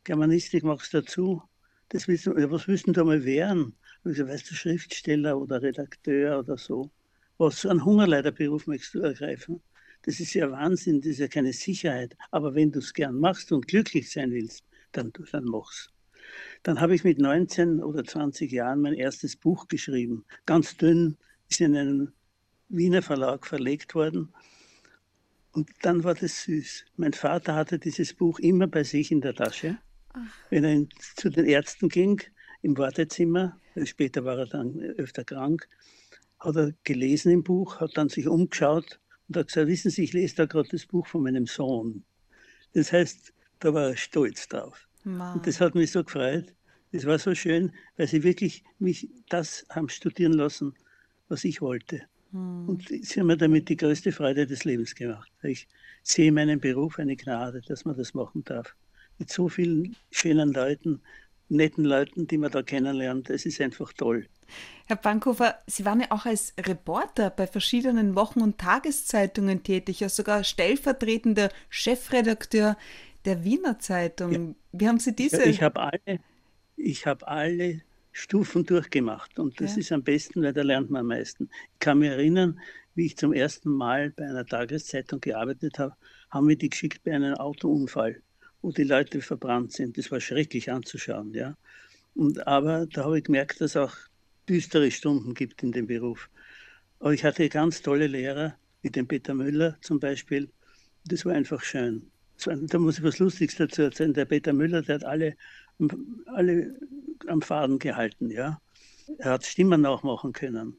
Germanistik 0.03 0.63
machst 0.63 0.93
dazu, 0.93 1.41
das 1.89 2.07
willst 2.07 2.27
du, 2.27 2.31
was 2.51 2.67
willst 2.67 2.87
du 2.87 3.03
mal 3.03 3.23
werden? 3.25 3.75
Gesagt, 4.07 4.29
weißt 4.29 4.51
du, 4.51 4.55
Schriftsteller 4.55 5.37
oder 5.37 5.61
Redakteur 5.61 6.39
oder 6.39 6.57
so. 6.57 6.91
Was 7.37 7.61
so 7.61 7.69
einen 7.69 7.85
Hungerleiderberuf 7.85 8.67
möchtest 8.67 8.95
du 8.95 8.99
ergreifen? 9.01 9.61
Das 10.03 10.19
ist 10.19 10.33
ja 10.33 10.49
Wahnsinn, 10.51 11.01
das 11.01 11.11
ist 11.11 11.19
ja 11.19 11.27
keine 11.27 11.53
Sicherheit. 11.53 12.15
Aber 12.31 12.55
wenn 12.55 12.71
du 12.71 12.79
es 12.79 12.93
gern 12.93 13.15
machst 13.15 13.51
und 13.51 13.67
glücklich 13.67 14.11
sein 14.11 14.31
willst, 14.31 14.63
dann, 14.91 15.11
dann 15.31 15.45
mach's. 15.45 15.91
Dann 16.63 16.81
habe 16.81 16.95
ich 16.95 17.03
mit 17.03 17.19
19 17.19 17.81
oder 17.81 18.03
20 18.03 18.51
Jahren 18.51 18.81
mein 18.81 18.93
erstes 18.93 19.35
Buch 19.35 19.67
geschrieben. 19.67 20.25
Ganz 20.45 20.77
dünn, 20.77 21.17
ist 21.49 21.61
in 21.61 21.75
einem 21.75 22.13
Wiener 22.69 23.01
Verlag 23.01 23.45
verlegt 23.45 23.95
worden. 23.95 24.33
Und 25.51 25.69
dann 25.81 26.03
war 26.03 26.13
das 26.13 26.43
süß. 26.43 26.85
Mein 26.97 27.13
Vater 27.13 27.55
hatte 27.55 27.79
dieses 27.79 28.13
Buch 28.13 28.39
immer 28.39 28.67
bei 28.67 28.83
sich 28.83 29.11
in 29.11 29.21
der 29.21 29.33
Tasche. 29.33 29.77
Ach. 30.09 30.19
Wenn 30.49 30.63
er 30.63 30.85
zu 31.15 31.29
den 31.29 31.45
Ärzten 31.45 31.89
ging, 31.89 32.21
im 32.61 32.77
Wartezimmer, 32.77 33.59
später 33.83 34.25
war 34.25 34.39
er 34.39 34.47
dann 34.47 34.79
öfter 34.97 35.23
krank, 35.23 35.67
hat 36.39 36.55
er 36.55 36.73
gelesen 36.83 37.31
im 37.31 37.43
Buch, 37.43 37.79
hat 37.79 37.91
dann 37.95 38.09
sich 38.09 38.27
umgeschaut 38.27 38.99
und 39.27 39.37
hat 39.37 39.47
gesagt, 39.47 39.67
wissen 39.67 39.91
Sie, 39.91 40.03
ich 40.03 40.13
lese 40.13 40.35
da 40.35 40.45
gerade 40.45 40.69
das 40.69 40.85
Buch 40.85 41.07
von 41.07 41.23
meinem 41.23 41.45
Sohn. 41.45 42.03
Das 42.73 42.91
heißt, 42.91 43.33
da 43.59 43.73
war 43.73 43.89
er 43.89 43.97
stolz 43.97 44.47
drauf. 44.47 44.87
Wow. 45.03 45.35
Und 45.35 45.47
das 45.47 45.59
hat 45.61 45.75
mich 45.75 45.91
so 45.91 46.03
gefreut. 46.03 46.53
Das 46.91 47.05
war 47.05 47.19
so 47.19 47.35
schön, 47.35 47.71
weil 47.97 48.07
sie 48.07 48.23
wirklich 48.23 48.63
mich 48.79 49.09
das 49.29 49.65
haben 49.69 49.89
studieren 49.89 50.33
lassen, 50.33 50.73
was 51.27 51.43
ich 51.43 51.61
wollte. 51.61 52.03
Hm. 52.31 52.69
Und 52.69 52.87
sie 52.87 53.19
haben 53.19 53.27
mir 53.27 53.37
damit 53.37 53.69
die 53.69 53.77
größte 53.77 54.11
Freude 54.11 54.45
des 54.45 54.63
Lebens 54.63 54.95
gemacht. 54.95 55.31
Ich 55.43 55.67
sehe 56.03 56.31
meinen 56.31 56.59
Beruf 56.59 56.99
eine 56.99 57.15
Gnade, 57.15 57.61
dass 57.67 57.85
man 57.85 57.97
das 57.97 58.13
machen 58.13 58.43
darf. 58.43 58.75
Mit 59.19 59.31
so 59.31 59.49
vielen 59.49 59.95
schönen 60.11 60.53
Leuten, 60.53 61.01
netten 61.49 61.85
Leuten, 61.85 62.27
die 62.27 62.37
man 62.37 62.51
da 62.51 62.63
kennenlernt. 62.63 63.29
Das 63.29 63.45
ist 63.45 63.61
einfach 63.61 63.93
toll. 63.93 64.27
Herr 64.85 64.95
Bankhofer, 64.95 65.55
Sie 65.67 65.83
waren 65.83 65.99
ja 65.99 66.07
auch 66.11 66.25
als 66.25 66.53
Reporter 66.57 67.29
bei 67.29 67.47
verschiedenen 67.47 68.15
Wochen- 68.15 68.41
und 68.41 68.57
Tageszeitungen 68.57 69.63
tätig, 69.63 69.99
ja 69.99 70.09
sogar 70.09 70.43
stellvertretender 70.43 71.49
Chefredakteur 71.69 72.77
der 73.25 73.43
Wiener 73.43 73.79
Zeitung. 73.79 74.31
Ja. 74.31 74.55
Wie 74.71 74.87
haben 74.87 74.99
Sie 74.99 75.13
diese? 75.13 75.43
ich 75.43 75.61
habe 75.61 75.81
alle, 75.81 76.19
ich 76.77 77.05
habe 77.05 77.27
alle 77.27 77.81
Stufen 78.13 78.65
durchgemacht 78.65 79.37
und 79.39 79.59
das 79.59 79.73
ja. 79.73 79.79
ist 79.81 79.91
am 79.91 80.03
besten, 80.03 80.41
weil 80.41 80.53
da 80.53 80.61
lernt 80.61 80.89
man 80.89 81.01
am 81.01 81.07
meisten. 81.07 81.49
Ich 81.73 81.79
kann 81.79 81.99
mich 81.99 82.09
erinnern, 82.09 82.59
wie 82.95 83.05
ich 83.05 83.17
zum 83.17 83.33
ersten 83.33 83.69
Mal 83.69 84.11
bei 84.11 84.25
einer 84.25 84.45
Tageszeitung 84.45 85.19
gearbeitet 85.19 85.77
habe, 85.77 85.95
haben 86.31 86.47
wir 86.47 86.57
die 86.57 86.69
geschickt 86.69 87.03
bei 87.03 87.13
einem 87.13 87.35
Autounfall, 87.35 88.21
wo 88.61 88.71
die 88.71 88.83
Leute 88.83 89.21
verbrannt 89.21 89.71
sind. 89.73 89.97
Das 89.97 90.11
war 90.11 90.19
schrecklich 90.19 90.71
anzuschauen, 90.71 91.33
ja. 91.33 91.55
Und, 92.15 92.45
aber 92.47 92.87
da 92.87 93.05
habe 93.05 93.19
ich 93.19 93.25
gemerkt, 93.25 93.61
dass 93.61 93.71
es 93.71 93.77
auch 93.77 93.95
düstere 94.49 94.91
Stunden 94.91 95.33
gibt 95.33 95.61
in 95.63 95.71
dem 95.71 95.87
Beruf. 95.87 96.29
Aber 96.99 97.13
ich 97.13 97.23
hatte 97.23 97.47
ganz 97.49 97.81
tolle 97.81 98.07
Lehrer, 98.07 98.55
wie 98.81 98.89
den 98.89 99.07
Peter 99.07 99.33
Müller 99.33 99.77
zum 99.81 99.99
Beispiel. 99.99 100.49
Das 101.05 101.25
war 101.25 101.33
einfach 101.33 101.61
schön. 101.61 102.09
War, 102.45 102.55
da 102.55 102.79
muss 102.79 102.97
ich 102.97 103.03
was 103.03 103.19
Lustiges 103.19 103.55
dazu 103.55 103.83
erzählen. 103.83 104.13
Der 104.13 104.25
Peter 104.25 104.53
Müller, 104.53 104.81
der 104.81 104.95
hat 104.95 105.03
alle, 105.03 105.35
alle 106.25 106.75
am 107.27 107.41
Faden 107.41 107.79
gehalten, 107.79 108.31
ja. 108.31 108.59
Er 109.19 109.31
hat 109.31 109.45
Stimmen 109.45 109.81
nachmachen 109.81 110.33
können 110.33 110.77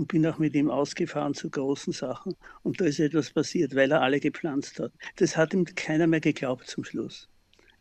und 0.00 0.08
bin 0.08 0.26
auch 0.26 0.38
mit 0.38 0.54
ihm 0.54 0.70
ausgefahren 0.70 1.34
zu 1.34 1.50
großen 1.50 1.92
Sachen. 1.92 2.34
Und 2.62 2.80
da 2.80 2.86
ist 2.86 3.00
etwas 3.00 3.32
passiert, 3.32 3.74
weil 3.74 3.92
er 3.92 4.00
alle 4.00 4.18
gepflanzt 4.18 4.80
hat. 4.80 4.92
Das 5.16 5.36
hat 5.36 5.52
ihm 5.52 5.66
keiner 5.66 6.06
mehr 6.06 6.20
geglaubt 6.20 6.66
zum 6.68 6.84
Schluss. 6.84 7.28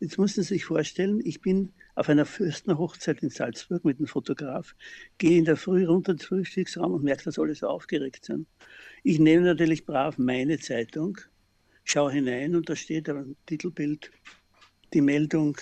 Jetzt 0.02 0.18
müssen 0.18 0.44
Sie 0.44 0.56
sich 0.56 0.66
vorstellen, 0.66 1.22
ich 1.24 1.40
bin 1.40 1.72
auf 1.96 2.10
einer 2.10 2.26
Fürstenhochzeit 2.26 3.24
in 3.24 3.30
Salzburg 3.30 3.86
mit 3.86 4.00
einem 4.00 4.08
Fotograf, 4.08 4.76
gehe 5.18 5.38
in 5.38 5.46
der 5.46 5.56
Früh 5.56 5.86
runter 5.86 6.12
ins 6.12 6.26
Frühstücksraum 6.26 6.92
und 6.92 7.06
merke, 7.06 7.24
dass 7.24 7.40
alle 7.40 7.56
so 7.56 7.68
aufgeregt 7.68 8.26
sind. 8.26 8.46
Ich 9.04 9.18
nehme 9.20 9.46
natürlich 9.46 9.86
brav 9.86 10.18
meine 10.18 10.60
Zeitung, 10.60 11.20
schaue 11.86 12.12
hinein 12.12 12.54
und 12.54 12.70
da 12.70 12.76
steht 12.76 13.08
ein 13.08 13.38
Titelbild, 13.46 14.12
die 14.94 15.02
Meldung, 15.02 15.58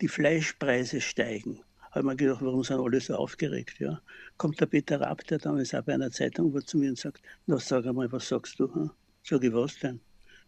die 0.00 0.08
Fleischpreise 0.08 1.00
steigen. 1.00 1.60
Habe 1.90 2.06
mir 2.06 2.16
gedacht, 2.16 2.40
warum 2.42 2.62
sind 2.62 2.80
alle 2.80 3.00
so 3.00 3.16
aufgeregt? 3.16 3.80
Ja? 3.80 4.00
Kommt 4.36 4.60
der 4.60 4.66
Peter 4.66 5.00
Rapp, 5.00 5.26
der 5.26 5.38
damals 5.38 5.74
auch 5.74 5.82
bei 5.82 5.94
einer 5.94 6.10
Zeitung 6.10 6.54
war, 6.54 6.64
zu 6.64 6.78
mir 6.78 6.90
und 6.90 6.98
sagt, 6.98 7.22
na 7.46 7.58
sag 7.58 7.86
einmal, 7.86 8.10
was 8.12 8.28
sagst 8.28 8.60
du? 8.60 8.72
Hm? 8.72 8.90
Sag 9.24 9.42
ich, 9.42 9.52
was 9.52 9.78
denn? 9.78 10.00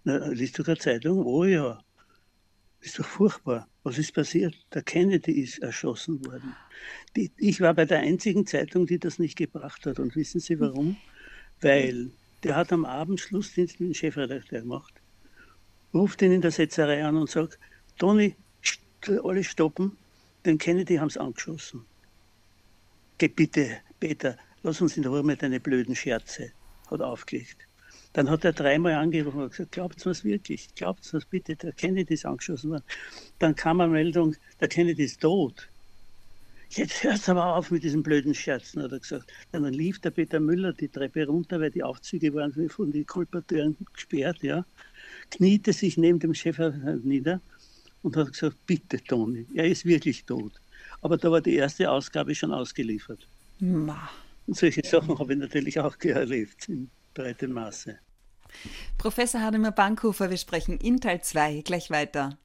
Na, 0.04 0.28
liest 0.28 0.58
du 0.58 0.62
keine 0.62 0.78
Zeitung? 0.78 1.24
Oh 1.24 1.44
ja. 1.44 1.82
Ist 2.80 2.98
doch 2.98 3.04
furchtbar. 3.04 3.68
Was 3.84 3.98
ist 3.98 4.14
passiert? 4.14 4.54
Der 4.72 4.82
Kennedy 4.82 5.32
ist 5.40 5.58
erschossen 5.58 6.24
worden. 6.26 6.54
Die, 7.16 7.30
ich 7.36 7.60
war 7.60 7.74
bei 7.74 7.84
der 7.84 8.00
einzigen 8.00 8.46
Zeitung, 8.46 8.86
die 8.86 8.98
das 8.98 9.18
nicht 9.18 9.36
gebracht 9.36 9.86
hat. 9.86 9.98
Und 9.98 10.14
wissen 10.16 10.40
Sie 10.40 10.58
warum? 10.58 10.96
Weil 11.60 12.10
der 12.42 12.56
hat 12.56 12.72
am 12.72 12.84
Abend 12.84 13.20
Schlussdienst 13.20 13.78
mit 13.78 13.90
dem 13.90 13.94
Chefredakteur 13.94 14.62
gemacht, 14.62 14.94
ruft 15.94 16.22
ihn 16.22 16.32
in 16.32 16.40
der 16.40 16.50
Setzerei 16.50 17.04
an 17.04 17.16
und 17.16 17.30
sagt, 17.30 17.58
Toni, 17.98 18.34
alle 19.22 19.44
stoppen, 19.44 19.96
den 20.44 20.58
Kennedy 20.58 20.96
haben 20.96 21.10
sie 21.10 21.20
angeschossen. 21.20 21.84
Geh 23.18 23.28
bitte, 23.28 23.78
Peter, 24.00 24.36
lass 24.62 24.80
uns 24.80 24.96
in 24.96 25.04
Ruhe 25.04 25.22
mit 25.22 25.42
deine 25.42 25.60
blöden 25.60 25.94
Scherze, 25.94 26.52
hat 26.90 27.00
aufgelegt. 27.00 27.58
Dann 28.14 28.28
hat 28.28 28.44
er 28.44 28.52
dreimal 28.52 28.94
angerufen 28.94 29.42
und 29.42 29.50
gesagt, 29.50 29.72
glaubt 29.72 30.04
es 30.04 30.24
wirklich? 30.24 30.74
Glaubt 30.74 31.12
es 31.14 31.24
bitte? 31.24 31.56
Der 31.56 31.72
Kennedy 31.72 32.14
ist 32.14 32.26
angeschossen 32.26 32.70
worden. 32.70 32.84
Dann 33.38 33.54
kam 33.54 33.80
eine 33.80 33.92
Meldung, 33.92 34.36
der 34.60 34.68
Kennedy 34.68 35.04
ist 35.04 35.20
tot. 35.20 35.68
Jetzt 36.68 37.04
hörst 37.04 37.28
aber 37.28 37.56
auf 37.56 37.70
mit 37.70 37.84
diesen 37.84 38.02
blöden 38.02 38.34
Scherzen, 38.34 38.82
hat 38.82 38.92
er 38.92 38.98
gesagt. 38.98 39.30
Dann 39.52 39.64
lief 39.64 40.00
der 40.00 40.10
Peter 40.10 40.40
Müller 40.40 40.72
die 40.72 40.88
Treppe 40.88 41.26
runter, 41.26 41.60
weil 41.60 41.70
die 41.70 41.82
Aufzüge 41.82 42.32
waren 42.34 42.68
von 42.70 42.90
den 42.92 43.06
Kolporteuren 43.06 43.76
gesperrt, 43.92 44.42
ja. 44.42 44.64
Kniete 45.30 45.72
sich 45.72 45.96
neben 45.96 46.18
dem 46.18 46.34
Chef 46.34 46.58
nieder 47.02 47.40
und 48.02 48.16
hat 48.16 48.32
gesagt, 48.32 48.56
bitte 48.66 49.02
Toni, 49.02 49.46
er 49.54 49.66
ist 49.66 49.84
wirklich 49.84 50.24
tot. 50.24 50.52
Aber 51.00 51.16
da 51.16 51.30
war 51.30 51.40
die 51.40 51.54
erste 51.54 51.90
Ausgabe 51.90 52.34
schon 52.34 52.52
ausgeliefert. 52.52 53.26
Ma. 53.60 54.08
Und 54.46 54.56
solche 54.56 54.82
Sachen 54.84 55.18
habe 55.18 55.32
ich 55.32 55.38
natürlich 55.38 55.78
auch 55.78 55.96
erlebt 56.00 56.68
in 56.68 56.90
breitem 57.14 57.52
Maße. 57.52 57.98
Professor 58.98 59.40
Hademir 59.40 59.72
Bankhofer, 59.72 60.30
wir 60.30 60.36
sprechen 60.36 60.78
in 60.78 61.00
Teil 61.00 61.22
2 61.22 61.62
gleich 61.62 61.90
weiter. 61.90 62.38